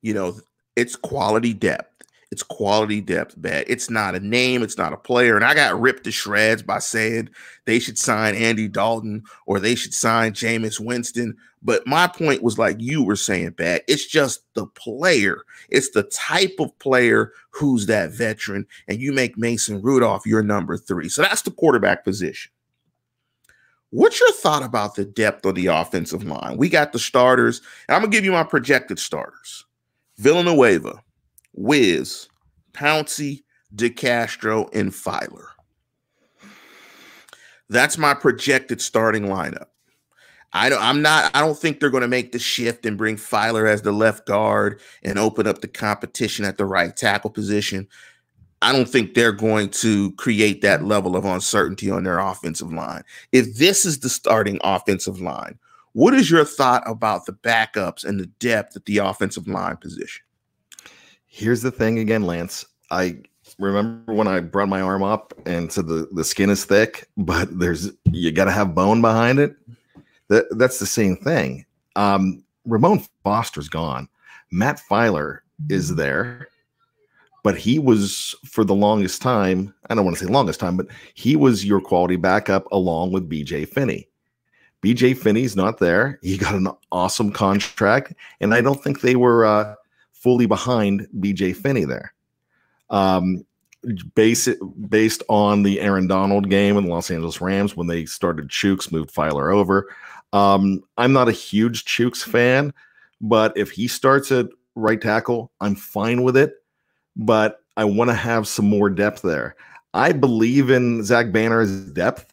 [0.02, 0.36] you know,
[0.76, 1.93] it's quality depth.
[2.34, 3.64] It's quality depth, bad.
[3.68, 5.36] It's not a name, it's not a player.
[5.36, 7.28] And I got ripped to shreds by saying
[7.64, 11.36] they should sign Andy Dalton or they should sign Jameis Winston.
[11.62, 13.82] But my point was like you were saying, bad.
[13.86, 15.44] It's just the player.
[15.68, 18.66] It's the type of player who's that veteran.
[18.88, 21.08] And you make Mason Rudolph your number three.
[21.08, 22.50] So that's the quarterback position.
[23.90, 26.56] What's your thought about the depth of the offensive line?
[26.56, 29.66] We got the starters, and I'm gonna give you my projected starters.
[30.16, 31.00] Villanueva,
[31.54, 32.28] Wiz,
[32.72, 35.46] Pouncey, DeCastro, and Feiler.
[37.68, 39.66] That's my projected starting lineup.
[40.52, 43.16] I don't I'm not I don't think they're going to make the shift and bring
[43.16, 47.88] Feiler as the left guard and open up the competition at the right tackle position.
[48.62, 53.02] I don't think they're going to create that level of uncertainty on their offensive line.
[53.32, 55.58] If this is the starting offensive line,
[55.92, 60.23] what is your thought about the backups and the depth at the offensive line position?
[61.36, 62.64] Here's the thing again, Lance.
[62.92, 63.16] I
[63.58, 67.58] remember when I brought my arm up and said the, the skin is thick, but
[67.58, 69.56] there's you got to have bone behind it.
[70.28, 71.66] That that's the same thing.
[71.96, 74.08] Um, Ramon Foster's gone.
[74.52, 76.46] Matt Feiler is there,
[77.42, 79.74] but he was for the longest time.
[79.90, 83.28] I don't want to say longest time, but he was your quality backup along with
[83.28, 84.06] BJ Finney.
[84.84, 86.20] BJ Finney's not there.
[86.22, 89.44] He got an awesome contract, and I don't think they were.
[89.44, 89.74] Uh,
[90.24, 92.14] fully behind BJ Finney there.
[92.88, 93.44] Um,
[94.14, 94.48] base
[94.88, 98.90] based on the Aaron Donald game in the Los Angeles Rams when they started Chuks,
[98.90, 99.94] moved Feiler over.
[100.32, 102.72] Um, I'm not a huge Chuks fan,
[103.20, 106.54] but if he starts at right tackle, I'm fine with it.
[107.16, 109.56] But I want to have some more depth there.
[109.92, 112.32] I believe in Zach Banner's depth.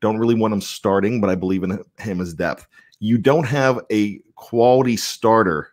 [0.00, 2.66] Don't really want him starting, but I believe in him as depth.
[3.00, 5.71] You don't have a quality starter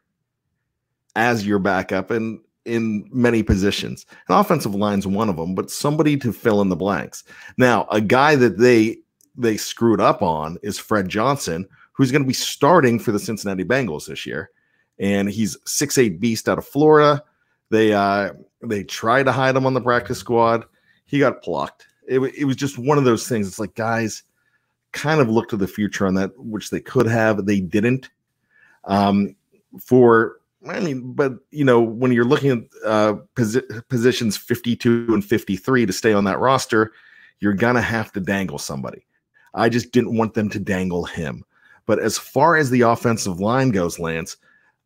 [1.16, 4.06] as your backup and in many positions.
[4.28, 7.24] An offensive line's one of them, but somebody to fill in the blanks.
[7.58, 8.98] Now, a guy that they
[9.36, 13.64] they screwed up on is Fred Johnson, who's going to be starting for the Cincinnati
[13.64, 14.52] Bengals this year.
[15.00, 17.24] And he's six eight beast out of Florida.
[17.70, 20.66] They uh they tried to hide him on the practice squad.
[21.06, 21.88] He got plucked.
[22.08, 23.48] It, it was just one of those things.
[23.48, 24.24] It's like guys
[24.92, 27.46] kind of look to the future on that, which they could have.
[27.46, 28.10] They didn't.
[28.86, 29.36] Um,
[29.80, 35.24] for I mean, but you know, when you're looking at uh, posi- positions 52 and
[35.24, 36.92] 53 to stay on that roster,
[37.40, 39.06] you're gonna have to dangle somebody.
[39.54, 41.44] I just didn't want them to dangle him.
[41.86, 44.38] But as far as the offensive line goes, Lance,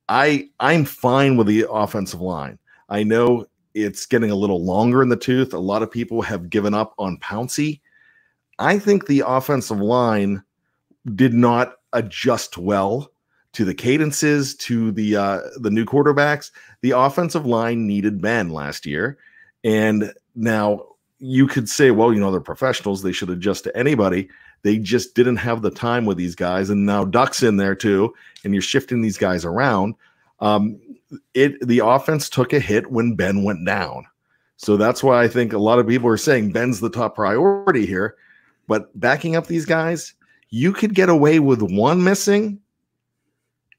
[0.09, 2.59] I I'm fine with the offensive line.
[2.89, 5.53] I know it's getting a little longer in the tooth.
[5.53, 7.81] A lot of people have given up on Pouncey.
[8.59, 10.43] I think the offensive line
[11.15, 13.11] did not adjust well
[13.53, 16.51] to the cadences, to the uh, the new quarterbacks.
[16.81, 19.17] The offensive line needed Ben last year,
[19.63, 20.85] and now
[21.19, 24.29] you could say, well, you know, they're professionals; they should adjust to anybody.
[24.63, 28.13] They just didn't have the time with these guys, and now Duck's in there too,
[28.43, 29.95] and you're shifting these guys around.
[30.39, 30.79] Um,
[31.33, 34.05] it the offense took a hit when Ben went down.
[34.57, 37.85] So that's why I think a lot of people are saying Ben's the top priority
[37.85, 38.15] here.
[38.67, 40.13] But backing up these guys,
[40.49, 42.59] you could get away with one missing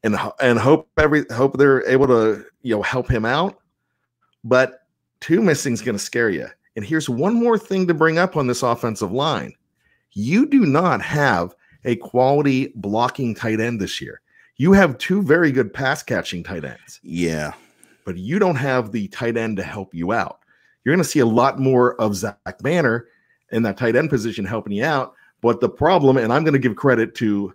[0.04, 3.58] and and hope every hope they're able to, you know, help him out.
[4.44, 4.86] But
[5.20, 6.46] two missing is going to scare you.
[6.76, 9.54] And here's one more thing to bring up on this offensive line.
[10.12, 14.20] You do not have a quality blocking tight end this year.
[14.56, 17.52] You have two very good pass catching tight ends Yeah.
[18.04, 20.40] but you don't have the tight end to help you out.
[20.84, 23.06] You're going to see a lot more of Zach Banner
[23.50, 25.14] in that tight end position helping you out.
[25.40, 27.54] But the problem, and I'm going to give credit to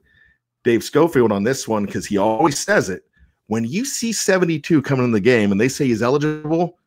[0.63, 3.03] Dave Schofield on this one because he always says it.
[3.47, 6.77] When you see 72 coming in the game and they say he's eligible,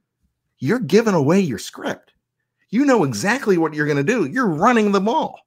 [0.58, 2.12] you're giving away your script.
[2.70, 4.26] You know exactly what you're going to do.
[4.26, 5.40] You're running the ball.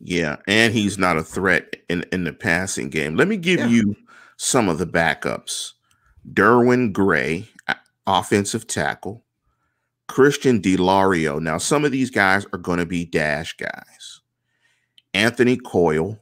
[0.00, 3.16] Yeah, and he's not a threat in in the passing game.
[3.16, 3.66] Let me give Yeah.
[3.68, 3.96] you
[4.36, 5.72] some of the backups.
[6.32, 7.48] Derwin Gray,
[8.06, 9.22] offensive tackle.
[10.08, 11.40] Christian DiLauro.
[11.40, 14.20] Now, some of these guys are going to be dash guys.
[15.14, 16.18] Anthony Coyle,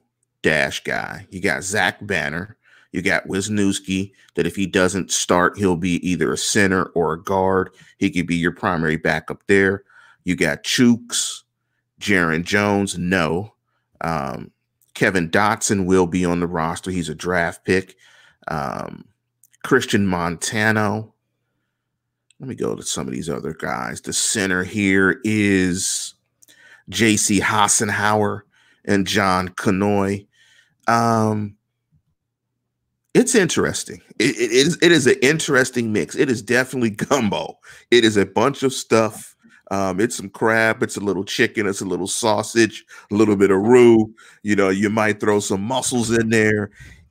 [0.49, 1.27] dash guy.
[1.31, 2.57] You got Zach Banner.
[2.93, 7.23] You got Wisniewski, that if he doesn't start, he'll be either a center or a
[7.23, 7.69] guard.
[7.99, 9.85] He could be your primary backup there.
[10.25, 11.43] You got Chuks,
[12.01, 13.53] Jarron Jones, no.
[14.01, 14.53] Um,
[14.95, 16.91] Kevin Dotson will be on the roster.
[16.91, 17.95] He's a draft pick.
[18.49, 19.05] Um,
[19.65, 21.13] Christian Montano.
[22.41, 24.01] Let me go to some of these other guys.
[24.01, 26.15] The center here is
[26.89, 27.39] J.C.
[27.39, 28.43] Hassenauer
[28.87, 30.28] and John Canoy.
[30.89, 31.57] Um,
[33.15, 34.01] it's interesting.
[34.19, 36.17] It, it is it is an interesting mix.
[36.17, 37.59] It is definitely gumbo.
[37.91, 39.37] It is a bunch of stuff.
[39.71, 43.51] Um, it's some crab, it's a little chicken, it's a little sausage, a little bit
[43.51, 44.15] of roux.
[44.43, 46.71] You know, you might throw some mussels in there.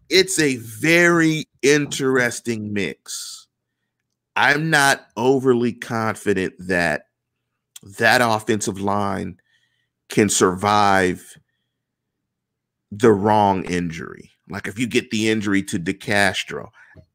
[0.09, 3.47] It's a very interesting mix.
[4.35, 7.03] I'm not overly confident that
[7.99, 9.37] that offensive line
[10.09, 11.37] can survive
[12.91, 14.31] the wrong injury.
[14.49, 16.69] Like if you get the injury to DeCastro,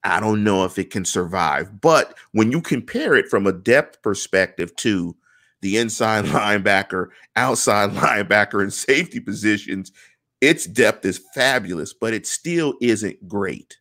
[0.05, 1.81] I don't know if it can survive.
[1.81, 5.17] But when you compare it from a depth perspective to
[5.61, 9.93] the inside linebacker, outside linebacker, and safety positions,
[10.41, 13.79] its depth is fabulous, but it still isn't great.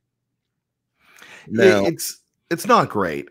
[1.48, 2.20] Now, it's
[2.52, 3.30] it's not great.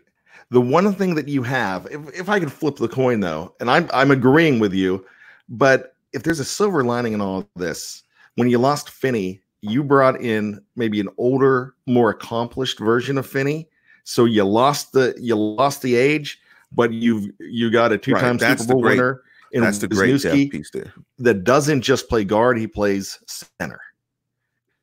[0.49, 3.71] The one thing that you have, if, if I could flip the coin though, and
[3.71, 5.05] I'm I'm agreeing with you,
[5.47, 8.03] but if there's a silver lining in all this,
[8.35, 13.67] when you lost Finney, you brought in maybe an older, more accomplished version of Finney.
[14.03, 16.39] So you lost the you lost the age,
[16.71, 19.87] but you've you got a two-time that's Super the Bowl great- winner in that's the
[19.87, 20.93] great Wisniewski piece there.
[21.19, 23.19] that doesn't just play guard, he plays
[23.59, 23.79] center.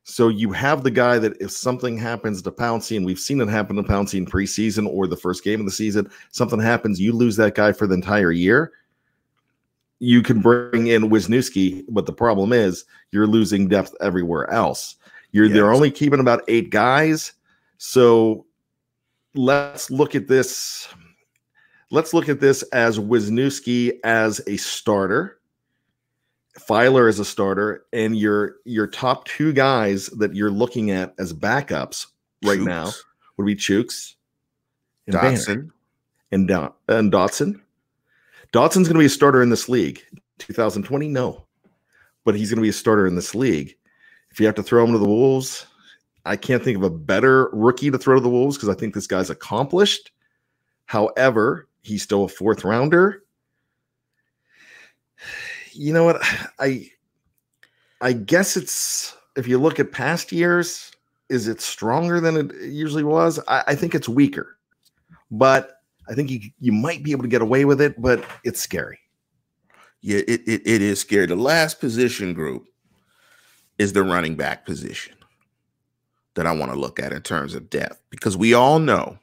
[0.03, 3.47] So you have the guy that if something happens to Pouncey, and we've seen it
[3.49, 7.13] happen to Pouncey in preseason or the first game of the season, something happens, you
[7.13, 8.71] lose that guy for the entire year.
[9.99, 14.95] You can bring in Wisniewski, but the problem is you're losing depth everywhere else.
[15.31, 17.33] You're they're only keeping about eight guys.
[17.77, 18.45] So
[19.35, 20.87] let's look at this.
[21.91, 25.39] Let's look at this as Wisniewski as a starter.
[26.57, 31.33] Feiler as a starter, and your your top two guys that you're looking at as
[31.33, 32.07] backups
[32.43, 32.91] right now
[33.37, 34.15] would be Chuks
[35.07, 35.71] and Banner Dotson.
[36.31, 37.61] and, Do- and Dotson.
[38.51, 40.01] Dotson's going to be a starter in this league.
[40.39, 41.45] 2020, no,
[42.23, 43.75] but he's going to be a starter in this league.
[44.31, 45.65] If you have to throw him to the Wolves,
[46.25, 48.93] I can't think of a better rookie to throw to the Wolves because I think
[48.93, 50.11] this guy's accomplished.
[50.85, 53.23] However, he's still a fourth rounder.
[55.71, 56.21] You know what?
[56.59, 56.89] I
[58.01, 60.91] I guess it's if you look at past years,
[61.29, 63.39] is it stronger than it usually was?
[63.47, 64.57] I, I think it's weaker.
[65.31, 65.78] but
[66.09, 68.99] I think you you might be able to get away with it, but it's scary.
[70.01, 71.25] Yeah, it, it, it is scary.
[71.25, 72.65] The last position group
[73.77, 75.15] is the running back position
[76.35, 79.17] that I want to look at in terms of depth because we all know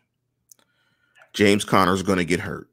[1.32, 2.68] James Conner is going to get hurt.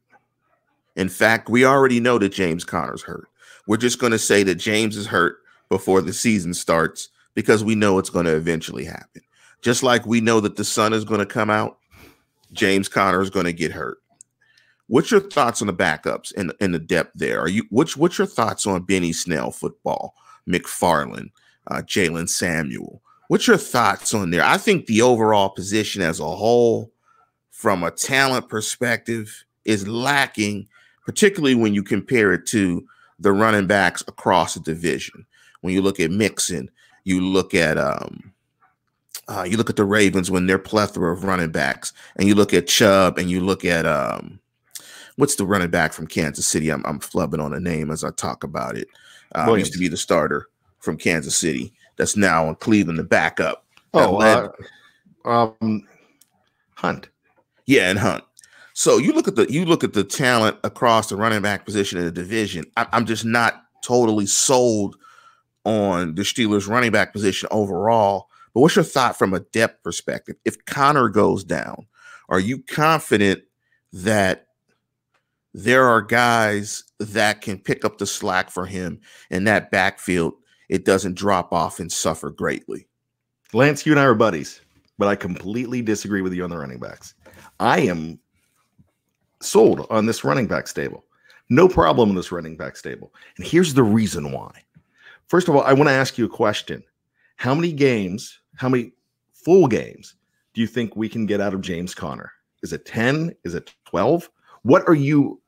[0.95, 3.27] In fact, we already know that James Conner's hurt.
[3.67, 5.37] We're just going to say that James is hurt
[5.69, 9.21] before the season starts because we know it's going to eventually happen.
[9.61, 11.77] Just like we know that the sun is going to come out,
[12.51, 14.02] James Conner is going to get hurt.
[14.87, 17.39] What's your thoughts on the backups and, and the depth there?
[17.39, 20.15] Are you what's what's your thoughts on Benny Snell football,
[20.47, 21.31] McFarland,
[21.67, 23.01] uh, Jaylen Samuel?
[23.29, 24.43] What's your thoughts on there?
[24.43, 26.91] I think the overall position as a whole,
[27.51, 30.67] from a talent perspective, is lacking,
[31.05, 32.85] particularly when you compare it to
[33.19, 35.25] the running backs across the division.
[35.61, 36.69] When you look at Mixon,
[37.05, 38.33] you look at um,
[39.29, 42.53] uh, you look at the Ravens when they're plethora of running backs, and you look
[42.53, 44.39] at Chubb, and you look at um,
[45.17, 46.69] what's the running back from Kansas City?
[46.69, 48.87] I'm, I'm flubbing on a name as I talk about it.
[49.35, 50.47] Uh, used to be the starter
[50.79, 51.73] from Kansas City.
[51.97, 53.65] That's now in Cleveland, the backup.
[53.93, 54.49] Oh, led,
[55.25, 55.87] uh, um,
[56.75, 57.09] Hunt.
[57.65, 58.23] Yeah, and Hunt.
[58.73, 61.99] So you look at the you look at the talent across the running back position
[61.99, 62.65] in the division.
[62.75, 64.95] I, I'm just not totally sold
[65.63, 68.29] on the Steelers running back position overall.
[68.53, 70.35] But what's your thought from a depth perspective?
[70.45, 71.87] If Conner goes down,
[72.29, 73.43] are you confident
[73.93, 74.47] that
[75.53, 78.99] there are guys that can pick up the slack for him
[79.29, 80.33] in that backfield?
[80.69, 82.87] It doesn't drop off and suffer greatly.
[83.53, 84.61] Lance, you and I are buddies,
[84.97, 87.13] but I completely disagree with you on the running backs.
[87.59, 88.19] I am
[89.41, 91.05] sold on this running back stable.
[91.49, 93.13] No problem in this running back stable.
[93.37, 94.51] And here's the reason why.
[95.27, 96.83] First of all, I want to ask you a question.
[97.35, 98.93] How many games, how many
[99.33, 100.15] full games
[100.53, 102.31] do you think we can get out of James Conner?
[102.63, 103.35] Is it 10?
[103.43, 104.29] Is it 12?
[104.63, 105.41] What are you?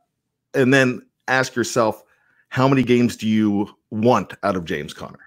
[0.55, 2.03] And then ask yourself,
[2.49, 5.19] how many games do you want out of James Conner?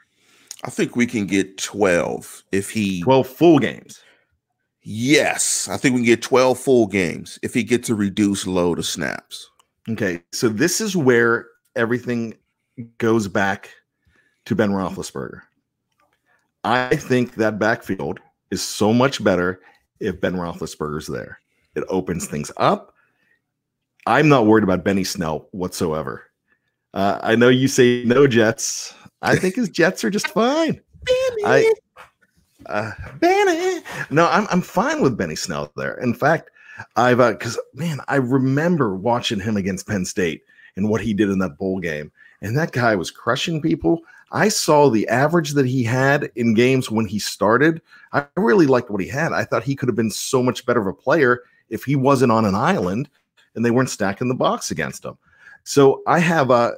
[0.65, 4.03] I think we can get 12 if he 12 full games.
[4.83, 8.79] Yes, I think we can get 12 full games if he gets a reduced load
[8.79, 9.51] of snaps.
[9.89, 12.35] Okay, so this is where everything
[12.99, 13.71] goes back
[14.47, 15.43] to Ben Roethlisberger.
[16.65, 18.21] I think that backfield
[18.51, 19.61] is so much better
[20.01, 21.39] if Ben Roethlisberger's there.
[21.75, 22.95] It opens things up.
[24.07, 26.25] I'm not worried about Benny Snell whatsoever.
[26.95, 28.95] Uh, I know you say no Jets.
[29.23, 30.81] I think his Jets are just fine.
[31.05, 31.45] Benny.
[31.45, 31.75] I,
[32.67, 33.83] uh, Benny.
[34.11, 35.95] No, I'm I'm fine with Benny Snell there.
[36.01, 36.51] In fact,
[36.97, 40.43] I've because uh, man, I remember watching him against Penn State
[40.77, 44.01] and what he did in that bowl game, and that guy was crushing people.
[44.31, 47.81] I saw the average that he had in games when he started.
[48.13, 49.33] I really liked what he had.
[49.33, 52.33] I thought he could have been so much better of a player if he wasn't
[52.33, 53.09] on an island
[53.59, 55.19] and they weren't stacking the box against them.
[55.65, 56.77] So I have a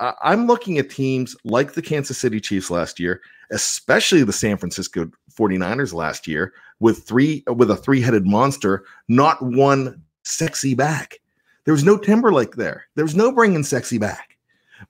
[0.00, 3.20] I'm looking at teams like the Kansas City Chiefs last year,
[3.52, 10.02] especially the San Francisco 49ers last year with three with a three-headed monster, not one
[10.24, 11.20] sexy back.
[11.64, 12.86] There was no Timberlake there.
[12.94, 14.36] There was no bringing sexy back.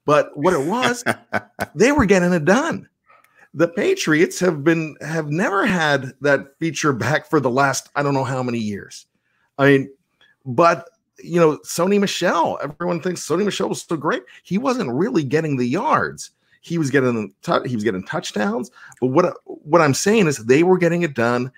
[0.06, 1.04] But what it was,
[1.74, 2.88] they were getting it done.
[3.52, 8.14] The Patriots have been have never had that feature back for the last I don't
[8.14, 9.06] know how many years.
[9.58, 9.90] I mean,
[10.44, 10.88] but
[11.22, 14.22] you know, Sony Michel, everyone thinks Sony Michel was so great.
[14.42, 16.30] He wasn't really getting the yards.
[16.60, 17.32] He was getting
[17.66, 18.70] he was getting touchdowns.
[19.00, 21.52] But what what I'm saying is they were getting it done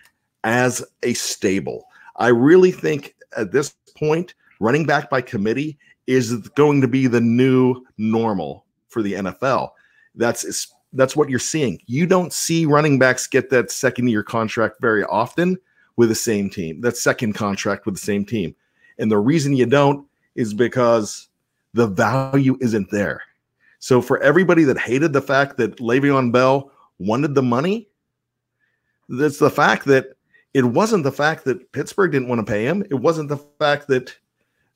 [0.44, 1.86] as a stable.
[2.16, 7.20] I really think at this point, running back by committee is going to be the
[7.20, 9.70] new normal for the NFL.
[10.14, 11.78] That's that's what you're seeing.
[11.86, 15.56] You don't see running backs get that second year contract very often
[15.96, 16.80] with the same team.
[16.80, 18.54] That second contract with the same team.
[18.98, 21.28] And the reason you don't is because
[21.74, 23.22] the value isn't there.
[23.78, 27.88] So for everybody that hated the fact that Le'Veon Bell wanted the money,
[29.08, 30.16] that's the fact that
[30.54, 32.82] it wasn't the fact that Pittsburgh didn't want to pay him.
[32.90, 34.16] It wasn't the fact that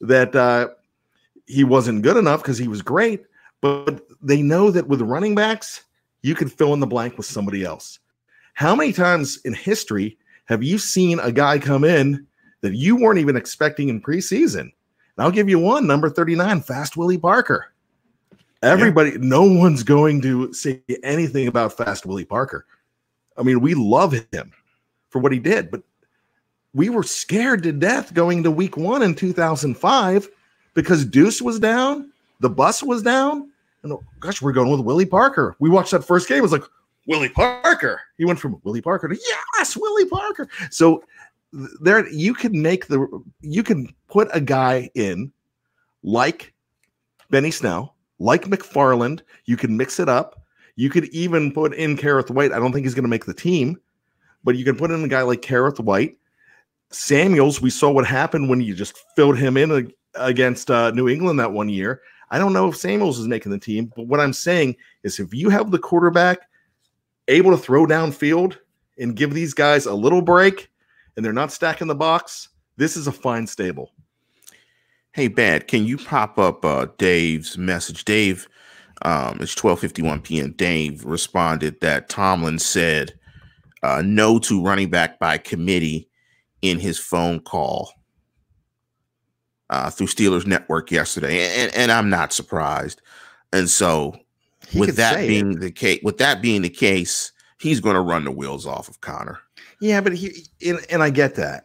[0.03, 0.69] that uh,
[1.47, 3.25] he wasn't good enough because he was great.
[3.61, 5.85] But they know that with running backs,
[6.23, 7.99] you can fill in the blank with somebody else.
[8.55, 12.27] How many times in history have you seen a guy come in
[12.61, 14.61] that you weren't even expecting in preseason.
[14.61, 14.73] And
[15.19, 17.73] I'll give you one number 39, Fast Willie Parker.
[18.63, 19.19] Everybody, yeah.
[19.21, 22.67] no one's going to say anything about Fast Willie Parker.
[23.37, 24.53] I mean, we love him
[25.09, 25.83] for what he did, but
[26.75, 30.29] we were scared to death going to week one in 2005
[30.75, 33.51] because Deuce was down, the bus was down.
[33.83, 35.57] And oh, gosh, we're going with Willie Parker.
[35.59, 36.39] We watched that first game.
[36.39, 36.65] It was like,
[37.07, 38.01] Willie Parker.
[38.19, 39.19] He went from Willie Parker to
[39.57, 40.49] yes, Willie Parker.
[40.71, 41.03] So
[41.53, 43.07] there you can make the
[43.41, 45.33] you can put a guy in
[46.03, 46.55] like
[47.31, 49.23] Benny Snell, like McFarland.
[49.45, 50.43] You can mix it up.
[50.77, 52.53] You could even put in Kerrith Whyte.
[52.53, 53.79] I don't think he's going to make the team,
[54.45, 56.17] but you can put in a guy like Kerrith Whyte.
[56.91, 61.39] Samuels, we saw what happened when you just filled him in against uh, New England
[61.39, 62.03] that one year.
[62.31, 65.35] I don't know if Samuels is making the team, but what I'm saying is if
[65.35, 66.41] you have the quarterback
[67.29, 68.57] able to throw downfield
[68.99, 70.71] and give these guys a little break
[71.17, 73.93] and they're not stacking the box, this is a fine stable.
[75.13, 78.05] Hey, Bad, can you pop up uh, Dave's message?
[78.05, 78.49] Dave,
[79.03, 80.53] um, it's 12:51 p.m.
[80.53, 83.15] Dave responded that Tomlin said
[83.83, 86.09] uh, no to running back by committee
[86.63, 87.93] in his phone call
[89.71, 93.01] uh, through Steelers Network yesterday, and, and I'm not surprised.
[93.53, 94.15] And so,
[94.69, 95.61] he with that being it.
[95.61, 99.01] the case, with that being the case, he's going to run the wheels off of
[99.01, 99.41] Conner.
[99.81, 101.65] Yeah, but he and, and I get that,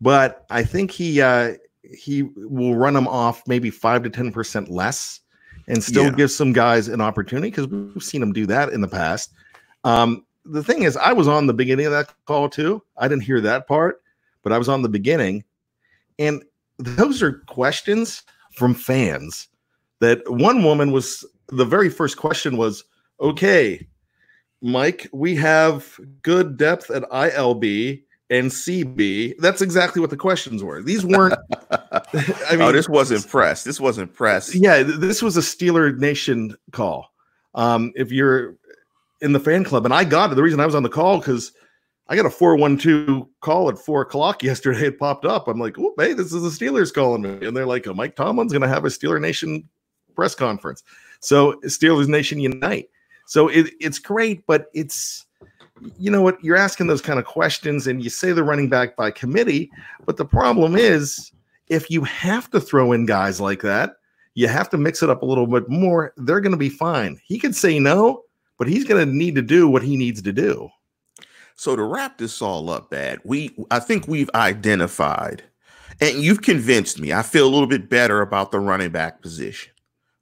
[0.00, 4.68] but I think he uh, he will run them off maybe five to ten percent
[4.68, 5.20] less,
[5.68, 6.10] and still yeah.
[6.10, 9.32] give some guys an opportunity because we've seen him do that in the past.
[9.84, 12.82] Um, the thing is, I was on the beginning of that call too.
[12.96, 14.02] I didn't hear that part,
[14.42, 15.44] but I was on the beginning,
[16.18, 16.42] and
[16.78, 19.48] those are questions from fans.
[20.00, 22.82] That one woman was the very first question was,
[23.20, 23.86] "Okay,
[24.64, 29.34] Mike, we have good depth at ILB and CB.
[29.38, 30.80] That's exactly what the questions were.
[30.80, 31.38] These weren't.
[31.70, 33.62] I oh, mean, oh, this wasn't press.
[33.62, 34.54] This wasn't press.
[34.54, 37.12] Yeah, this was a Steeler Nation call.
[37.54, 38.56] Um, if you're
[39.20, 40.34] in the fan club, and I got it.
[40.34, 41.52] The reason I was on the call because
[42.08, 44.86] I got a four one two call at four o'clock yesterday.
[44.86, 45.46] It popped up.
[45.46, 48.16] I'm like, oh, hey, this is the Steelers calling me, and they're like, oh, Mike
[48.16, 49.68] Tomlin's going to have a Steeler Nation
[50.16, 50.82] press conference.
[51.20, 52.88] So Steelers Nation unite.
[53.26, 55.26] So it, it's great, but it's
[55.98, 56.42] you know what?
[56.42, 59.70] You're asking those kind of questions and you say the running back by committee.
[60.06, 61.32] But the problem is,
[61.68, 63.96] if you have to throw in guys like that,
[64.34, 66.12] you have to mix it up a little bit more.
[66.16, 67.20] They're going to be fine.
[67.24, 68.24] He could say no,
[68.58, 70.68] but he's going to need to do what he needs to do.
[71.56, 75.44] So to wrap this all up, bad, we I think we've identified,
[76.00, 77.12] and you've convinced me.
[77.12, 79.72] I feel a little bit better about the running back position.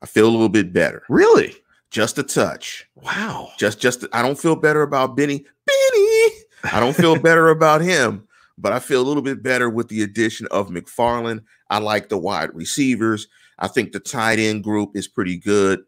[0.03, 1.05] I feel a little bit better.
[1.09, 1.57] Really?
[1.93, 2.89] Just a touch.
[2.97, 3.51] Wow.
[3.59, 5.45] Just just I don't feel better about Benny.
[5.67, 6.29] Benny.
[6.65, 8.27] I don't feel better about him,
[8.59, 11.45] but I feel a little bit better with the addition of McFarland.
[11.71, 13.29] I like the wide receivers.
[13.59, 15.85] I think the tight end group is pretty good.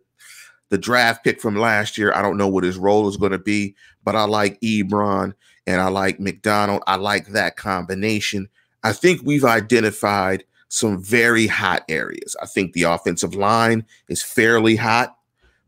[0.69, 3.39] The draft pick from last year, I don't know what his role is going to
[3.39, 3.75] be,
[4.05, 5.33] but I like Ebron
[5.67, 6.83] and I like McDonald.
[6.87, 8.49] I like that combination.
[8.83, 12.37] I think we've identified some very hot areas.
[12.43, 15.17] I think the offensive line is fairly hot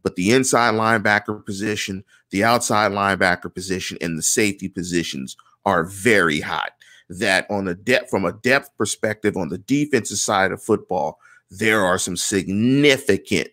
[0.06, 6.38] but the inside linebacker position, the outside linebacker position, and the safety positions are very
[6.38, 6.70] hot.
[7.08, 11.18] That on a depth from a depth perspective on the defensive side of football,
[11.50, 13.48] there are some significant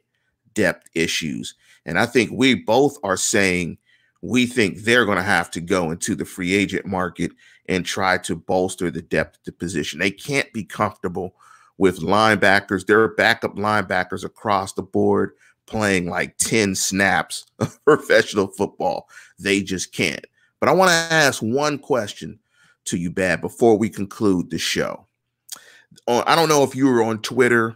[0.54, 1.56] depth issues.
[1.88, 3.80] And I think we both are saying
[4.22, 7.32] we think they're going to have to go into the free agent market
[7.68, 10.00] and try to bolster the depth of the position.
[10.00, 11.34] They can't be comfortable
[11.80, 12.86] with linebackers.
[12.86, 15.32] There are backup linebackers across the board
[15.66, 19.08] playing like 10 snaps of professional football.
[19.40, 20.26] They just can't.
[20.60, 22.40] But I want to ask one question
[22.86, 25.06] to you, Bad, before we conclude the show.
[26.08, 27.76] I don't know if you were on Twitter.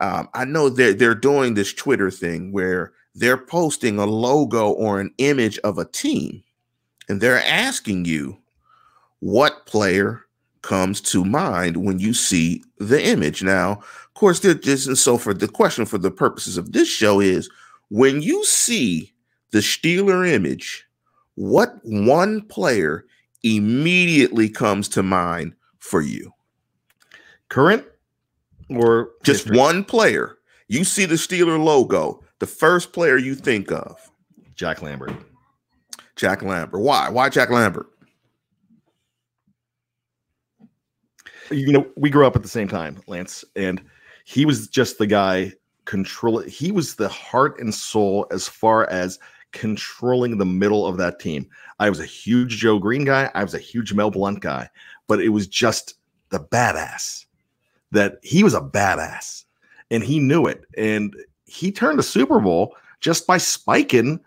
[0.00, 5.00] Um, I know they're, they're doing this Twitter thing where they're posting a logo or
[5.00, 6.42] an image of a team
[7.10, 8.38] and they're asking you
[9.18, 10.24] what player
[10.62, 13.42] comes to mind when you see the image.
[13.42, 13.82] Now,
[14.20, 17.48] course, this and so for the question for the purposes of this show is
[17.88, 19.12] when you see
[19.50, 20.86] the Steeler image,
[21.36, 23.06] what one player
[23.42, 26.32] immediately comes to mind for you?
[27.48, 27.84] Current
[28.68, 29.56] or just history?
[29.56, 30.36] one player?
[30.68, 34.10] You see the Steeler logo, the first player you think of?
[34.54, 35.14] Jack Lambert.
[36.16, 36.82] Jack Lambert.
[36.82, 37.08] Why?
[37.08, 37.86] Why Jack Lambert?
[41.50, 43.80] You know, we grew up at the same time, Lance, and
[44.30, 45.52] he was just the guy
[45.86, 49.18] control he was the heart and soul as far as
[49.50, 51.48] controlling the middle of that team.
[51.80, 54.70] I was a huge Joe Greene guy, I was a huge Mel Blount guy,
[55.08, 55.94] but it was just
[56.28, 57.24] the badass
[57.90, 59.46] that he was a badass
[59.90, 61.16] and he knew it and
[61.46, 64.20] he turned a Super Bowl just by spiking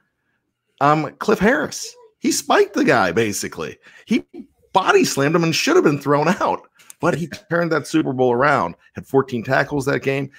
[0.81, 1.95] um Cliff Harris.
[2.19, 3.77] He spiked the guy basically.
[4.03, 4.25] He
[4.73, 6.67] body slammed him and should have been thrown out
[7.03, 10.31] but he turned that Super Bowl around, had 14 tackles that game.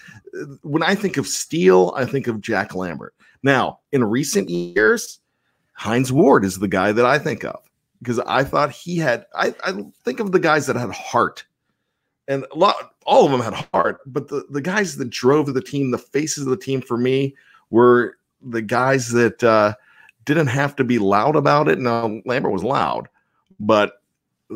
[0.62, 3.14] When I think of Steel, I think of Jack Lambert.
[3.42, 5.20] Now, in recent years,
[5.74, 7.60] Hines Ward is the guy that I think of.
[8.04, 9.26] because I thought he had.
[9.34, 11.44] I, I think of the guys that had heart,
[12.28, 14.00] and a lot, all of them had heart.
[14.06, 17.34] But the the guys that drove the team, the faces of the team for me,
[17.70, 19.74] were the guys that uh,
[20.24, 21.78] didn't have to be loud about it.
[21.78, 23.08] Now Lambert was loud,
[23.58, 24.02] but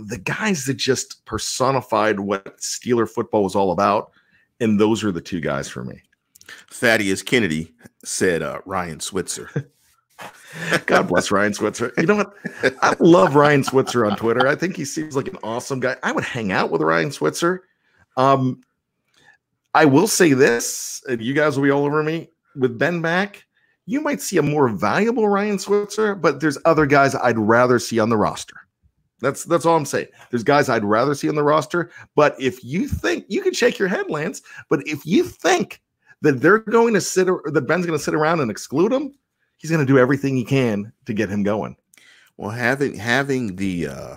[0.06, 4.12] the guys that just personified what Steeler football was all about,
[4.60, 6.02] and those are the two guys for me.
[6.70, 7.74] Thaddeus Kennedy
[8.04, 9.50] said uh, Ryan Switzer.
[10.86, 11.92] God bless Ryan Switzer.
[11.98, 12.34] You know what?
[12.82, 14.48] I love Ryan Switzer on Twitter.
[14.48, 15.96] I think he seems like an awesome guy.
[16.02, 17.64] I would hang out with Ryan Switzer.
[18.16, 18.62] Um,
[19.74, 23.44] I will say this, and you guys will be all over me with Ben back.
[23.86, 27.98] You might see a more valuable Ryan Switzer, but there's other guys I'd rather see
[27.98, 28.56] on the roster.
[29.20, 30.08] That's that's all I'm saying.
[30.30, 33.78] There's guys I'd rather see on the roster, but if you think you can shake
[33.78, 35.82] your head, Lance, but if you think
[36.22, 39.14] that they're going to sit or that Ben's going to sit around and exclude him,
[39.56, 41.76] he's going to do everything he can to get him going.
[42.36, 44.16] Well, having having the uh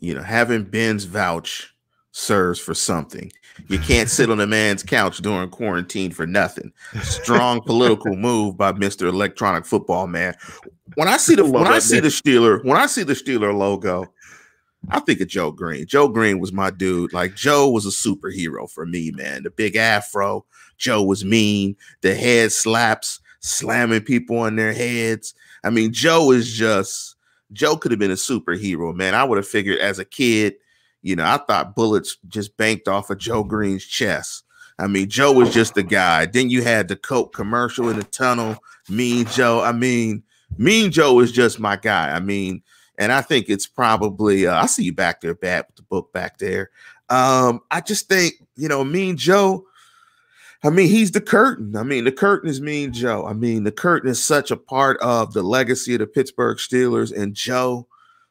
[0.00, 1.72] you know having Ben's vouch
[2.16, 3.30] serves for something.
[3.68, 6.72] You can't sit on a man's couch during quarantine for nothing.
[7.02, 9.08] Strong political move by Mr.
[9.08, 10.34] Electronic Football Man.
[10.94, 14.06] When I see the when I see the Steeler, when I see the Steeler logo,
[14.90, 15.86] I think of Joe Greene.
[15.86, 17.12] Joe Greene was my dude.
[17.12, 19.42] Like Joe was a superhero for me, man.
[19.42, 20.44] The big afro.
[20.78, 21.76] Joe was mean.
[22.02, 25.34] The head slaps, slamming people on their heads.
[25.64, 27.16] I mean, Joe is just
[27.52, 29.14] Joe could have been a superhero, man.
[29.14, 30.56] I would have figured as a kid,
[31.02, 34.44] you know, I thought bullets just banked off of Joe Green's chest.
[34.78, 36.26] I mean, Joe was just the guy.
[36.26, 38.58] Then you had the Coke commercial in the tunnel.
[38.88, 39.62] Mean Joe.
[39.62, 40.22] I mean,
[40.58, 42.14] Mean Joe is just my guy.
[42.14, 42.62] I mean,
[42.98, 46.12] and I think it's probably uh, I see you back there, bad with the book
[46.12, 46.70] back there.
[47.08, 49.66] Um, I just think you know, Mean Joe.
[50.64, 51.76] I mean, he's the curtain.
[51.76, 53.26] I mean, the curtain is Mean Joe.
[53.26, 57.16] I mean, the curtain is such a part of the legacy of the Pittsburgh Steelers,
[57.16, 57.86] and Joe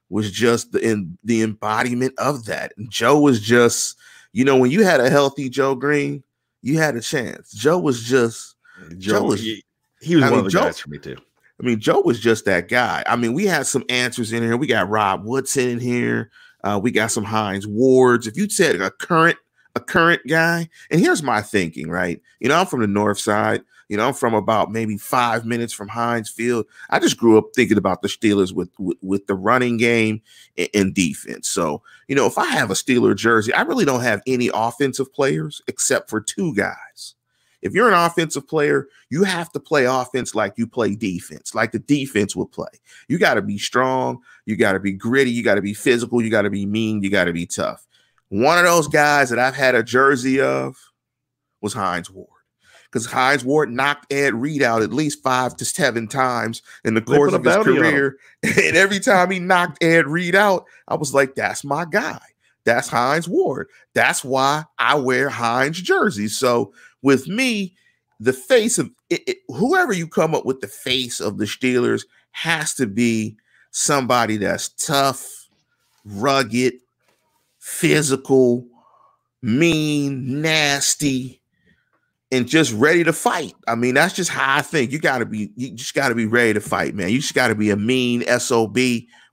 [0.10, 2.74] was just the in the embodiment of that.
[2.78, 3.98] And Joe was just,
[4.34, 6.24] you know, when you had a healthy Joe Greene,
[6.62, 7.52] you had a chance.
[7.52, 8.56] Joe was just
[8.98, 9.64] Joe, Joe was he,
[10.02, 11.18] he was I one mean, of the Joe, guys for me too.
[11.60, 13.04] I mean, Joe was just that guy.
[13.08, 14.58] I mean, we had some answers in here.
[14.58, 16.32] We got Rod Woodson in here.
[16.64, 18.28] Uh, we got some Hines Wards.
[18.28, 19.38] If you said a current,
[19.76, 22.22] a current guy, and here's my thinking, right?
[22.40, 23.62] You know, I'm from the north side.
[23.88, 26.66] You know, I'm from about maybe five minutes from Heinz Field.
[26.90, 30.22] I just grew up thinking about the Steelers with with, with the running game
[30.58, 31.48] and, and, defense.
[31.48, 35.14] So, you know, if I have a Steeler jersey, I really don't have any offensive
[35.14, 37.15] players except for two guys.
[37.66, 41.72] If you're an offensive player, you have to play offense like you play defense, like
[41.72, 42.70] the defense will play.
[43.08, 46.22] You got to be strong, you got to be gritty, you got to be physical,
[46.22, 47.88] you got to be mean, you got to be tough.
[48.30, 50.78] One of those guys that I've had a jersey of
[51.60, 52.30] was Hines Ward.
[52.84, 57.02] Because Hines Ward knocked Ed Reed out at least five to seven times in the
[57.02, 58.18] course of his career.
[58.44, 62.22] And every time he knocked Ed Reed out, I was like, that's my guy.
[62.64, 63.70] That's Hines Ward.
[63.96, 66.38] That's why I wear Hines jerseys.
[66.38, 66.74] So
[67.06, 67.76] with me,
[68.20, 72.04] the face of it, it, whoever you come up with the face of the Steelers
[72.32, 73.38] has to be
[73.70, 75.48] somebody that's tough,
[76.04, 76.74] rugged,
[77.60, 78.66] physical,
[79.44, 81.40] mean, nasty,
[82.32, 83.54] and just ready to fight.
[83.68, 84.92] I mean, that's just how I think.
[84.92, 87.10] You got to be, you just got to be ready to fight, man.
[87.10, 88.78] You just got to be a mean SOB.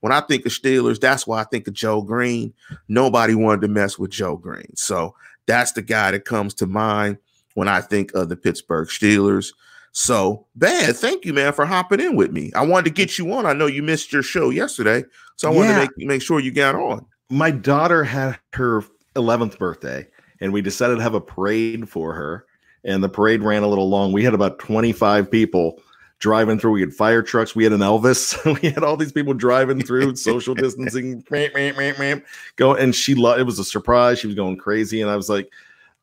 [0.01, 2.53] When I think of Steelers, that's why I think of Joe Greene.
[2.89, 4.77] Nobody wanted to mess with Joe Greene.
[4.77, 5.14] So
[5.47, 7.16] that's the guy that comes to mind
[7.55, 9.53] when I think of the Pittsburgh Steelers.
[9.92, 10.96] So, bad.
[10.96, 12.50] Thank you, man, for hopping in with me.
[12.55, 13.44] I wanted to get you on.
[13.44, 15.05] I know you missed your show yesterday,
[15.36, 17.05] so I wanted to make make sure you got on.
[17.28, 18.82] My daughter had her
[19.16, 20.07] 11th birthday,
[20.40, 22.46] and we decided to have a parade for her.
[22.84, 24.12] And the parade ran a little long.
[24.12, 25.80] We had about 25 people
[26.18, 26.72] driving through.
[26.72, 27.55] We had fire trucks.
[27.55, 28.42] We had an Elvis.
[28.62, 31.22] we had all these people driving through, social distancing,
[32.57, 32.74] go.
[32.74, 33.40] And she loved.
[33.40, 34.20] It was a surprise.
[34.20, 35.50] She was going crazy, and I was like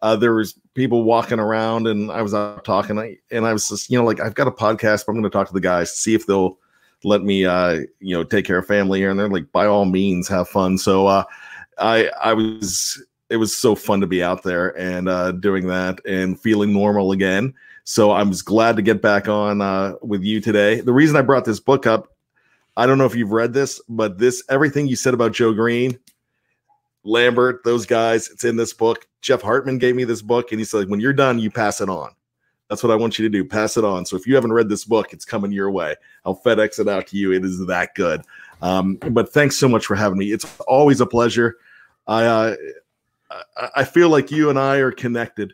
[0.01, 3.89] uh, there was people walking around and I was out talking and I was just,
[3.89, 5.97] you know, like I've got a podcast, but I'm going to talk to the guys,
[5.97, 6.57] see if they'll
[7.03, 9.09] let me, uh, you know, take care of family here.
[9.09, 10.77] And they're like, by all means, have fun.
[10.77, 11.23] So, uh,
[11.77, 15.99] I, I was, it was so fun to be out there and, uh, doing that
[16.05, 17.53] and feeling normal again.
[17.83, 20.81] So I was glad to get back on, uh, with you today.
[20.81, 22.15] The reason I brought this book up,
[22.77, 25.99] I don't know if you've read this, but this, everything you said about Joe Greene,
[27.03, 29.07] Lambert, those guys, it's in this book.
[29.21, 31.89] Jeff Hartman gave me this book, and he said, when you're done, you pass it
[31.89, 32.11] on.
[32.69, 33.43] That's what I want you to do.
[33.43, 34.05] Pass it on.
[34.05, 35.95] So if you haven't read this book, it's coming your way.
[36.23, 37.33] I'll FedEx it out to you.
[37.33, 38.21] It is that good.
[38.61, 40.31] Um, but thanks so much for having me.
[40.31, 41.57] It's always a pleasure.
[42.05, 42.55] I uh,
[43.75, 45.53] I feel like you and I are connected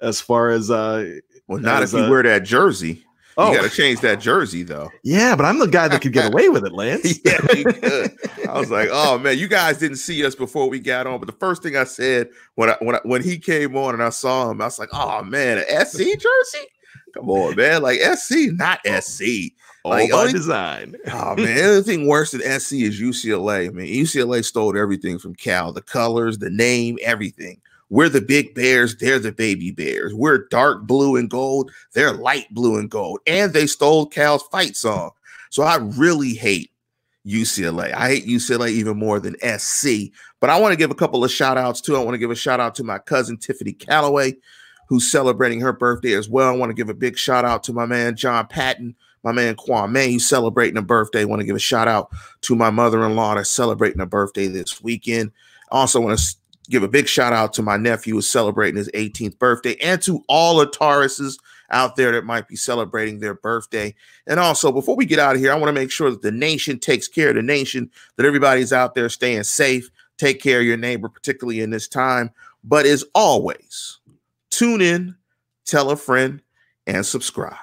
[0.00, 3.04] as far as uh, well, not as, if you uh, wear that jersey.
[3.38, 3.54] You Oh.
[3.54, 4.90] got to change that jersey though.
[5.02, 7.18] Yeah, but I'm the guy that could get away with it, Lance.
[7.24, 8.12] yeah, you could.
[8.48, 11.26] I was like, oh man, you guys didn't see us before we got on, but
[11.26, 14.10] the first thing I said when I, when I, when he came on and I
[14.10, 16.66] saw him, I was like, oh man, an SC jersey.
[17.14, 17.82] Come on, man.
[17.82, 19.52] Like SC, not SC.
[19.84, 20.94] All Like, by only- design.
[21.12, 23.66] Oh man, anything worse than SC is UCLA.
[23.66, 27.60] I mean, UCLA stole everything from Cal: the colors, the name, everything.
[27.92, 30.14] We're the big bears, they're the baby bears.
[30.14, 33.20] We're dark blue and gold, they're light blue and gold.
[33.26, 35.10] And they stole Cal's fight song.
[35.50, 36.70] So I really hate
[37.26, 37.92] UCLA.
[37.92, 40.10] I hate UCLA even more than SC.
[40.40, 41.94] But I want to give a couple of shout outs too.
[41.94, 44.36] I want to give a shout out to my cousin Tiffany Calloway,
[44.88, 46.48] who's celebrating her birthday as well.
[46.48, 49.54] I want to give a big shout out to my man John Patton, my man
[49.54, 51.20] Kwame, who's celebrating a birthday.
[51.20, 54.82] I want to give a shout out to my mother-in-law that's celebrating a birthday this
[54.82, 55.30] weekend.
[55.70, 56.36] I also want to
[56.72, 60.24] give a big shout out to my nephew who's celebrating his 18th birthday and to
[60.28, 61.38] all the Tauruses
[61.70, 63.94] out there that might be celebrating their birthday.
[64.26, 66.32] And also, before we get out of here, I want to make sure that the
[66.32, 69.90] nation takes care of the nation, that everybody's out there staying safe.
[70.18, 72.30] Take care of your neighbor, particularly in this time.
[72.64, 73.98] But as always,
[74.50, 75.16] tune in,
[75.64, 76.42] tell a friend,
[76.86, 77.56] and subscribe.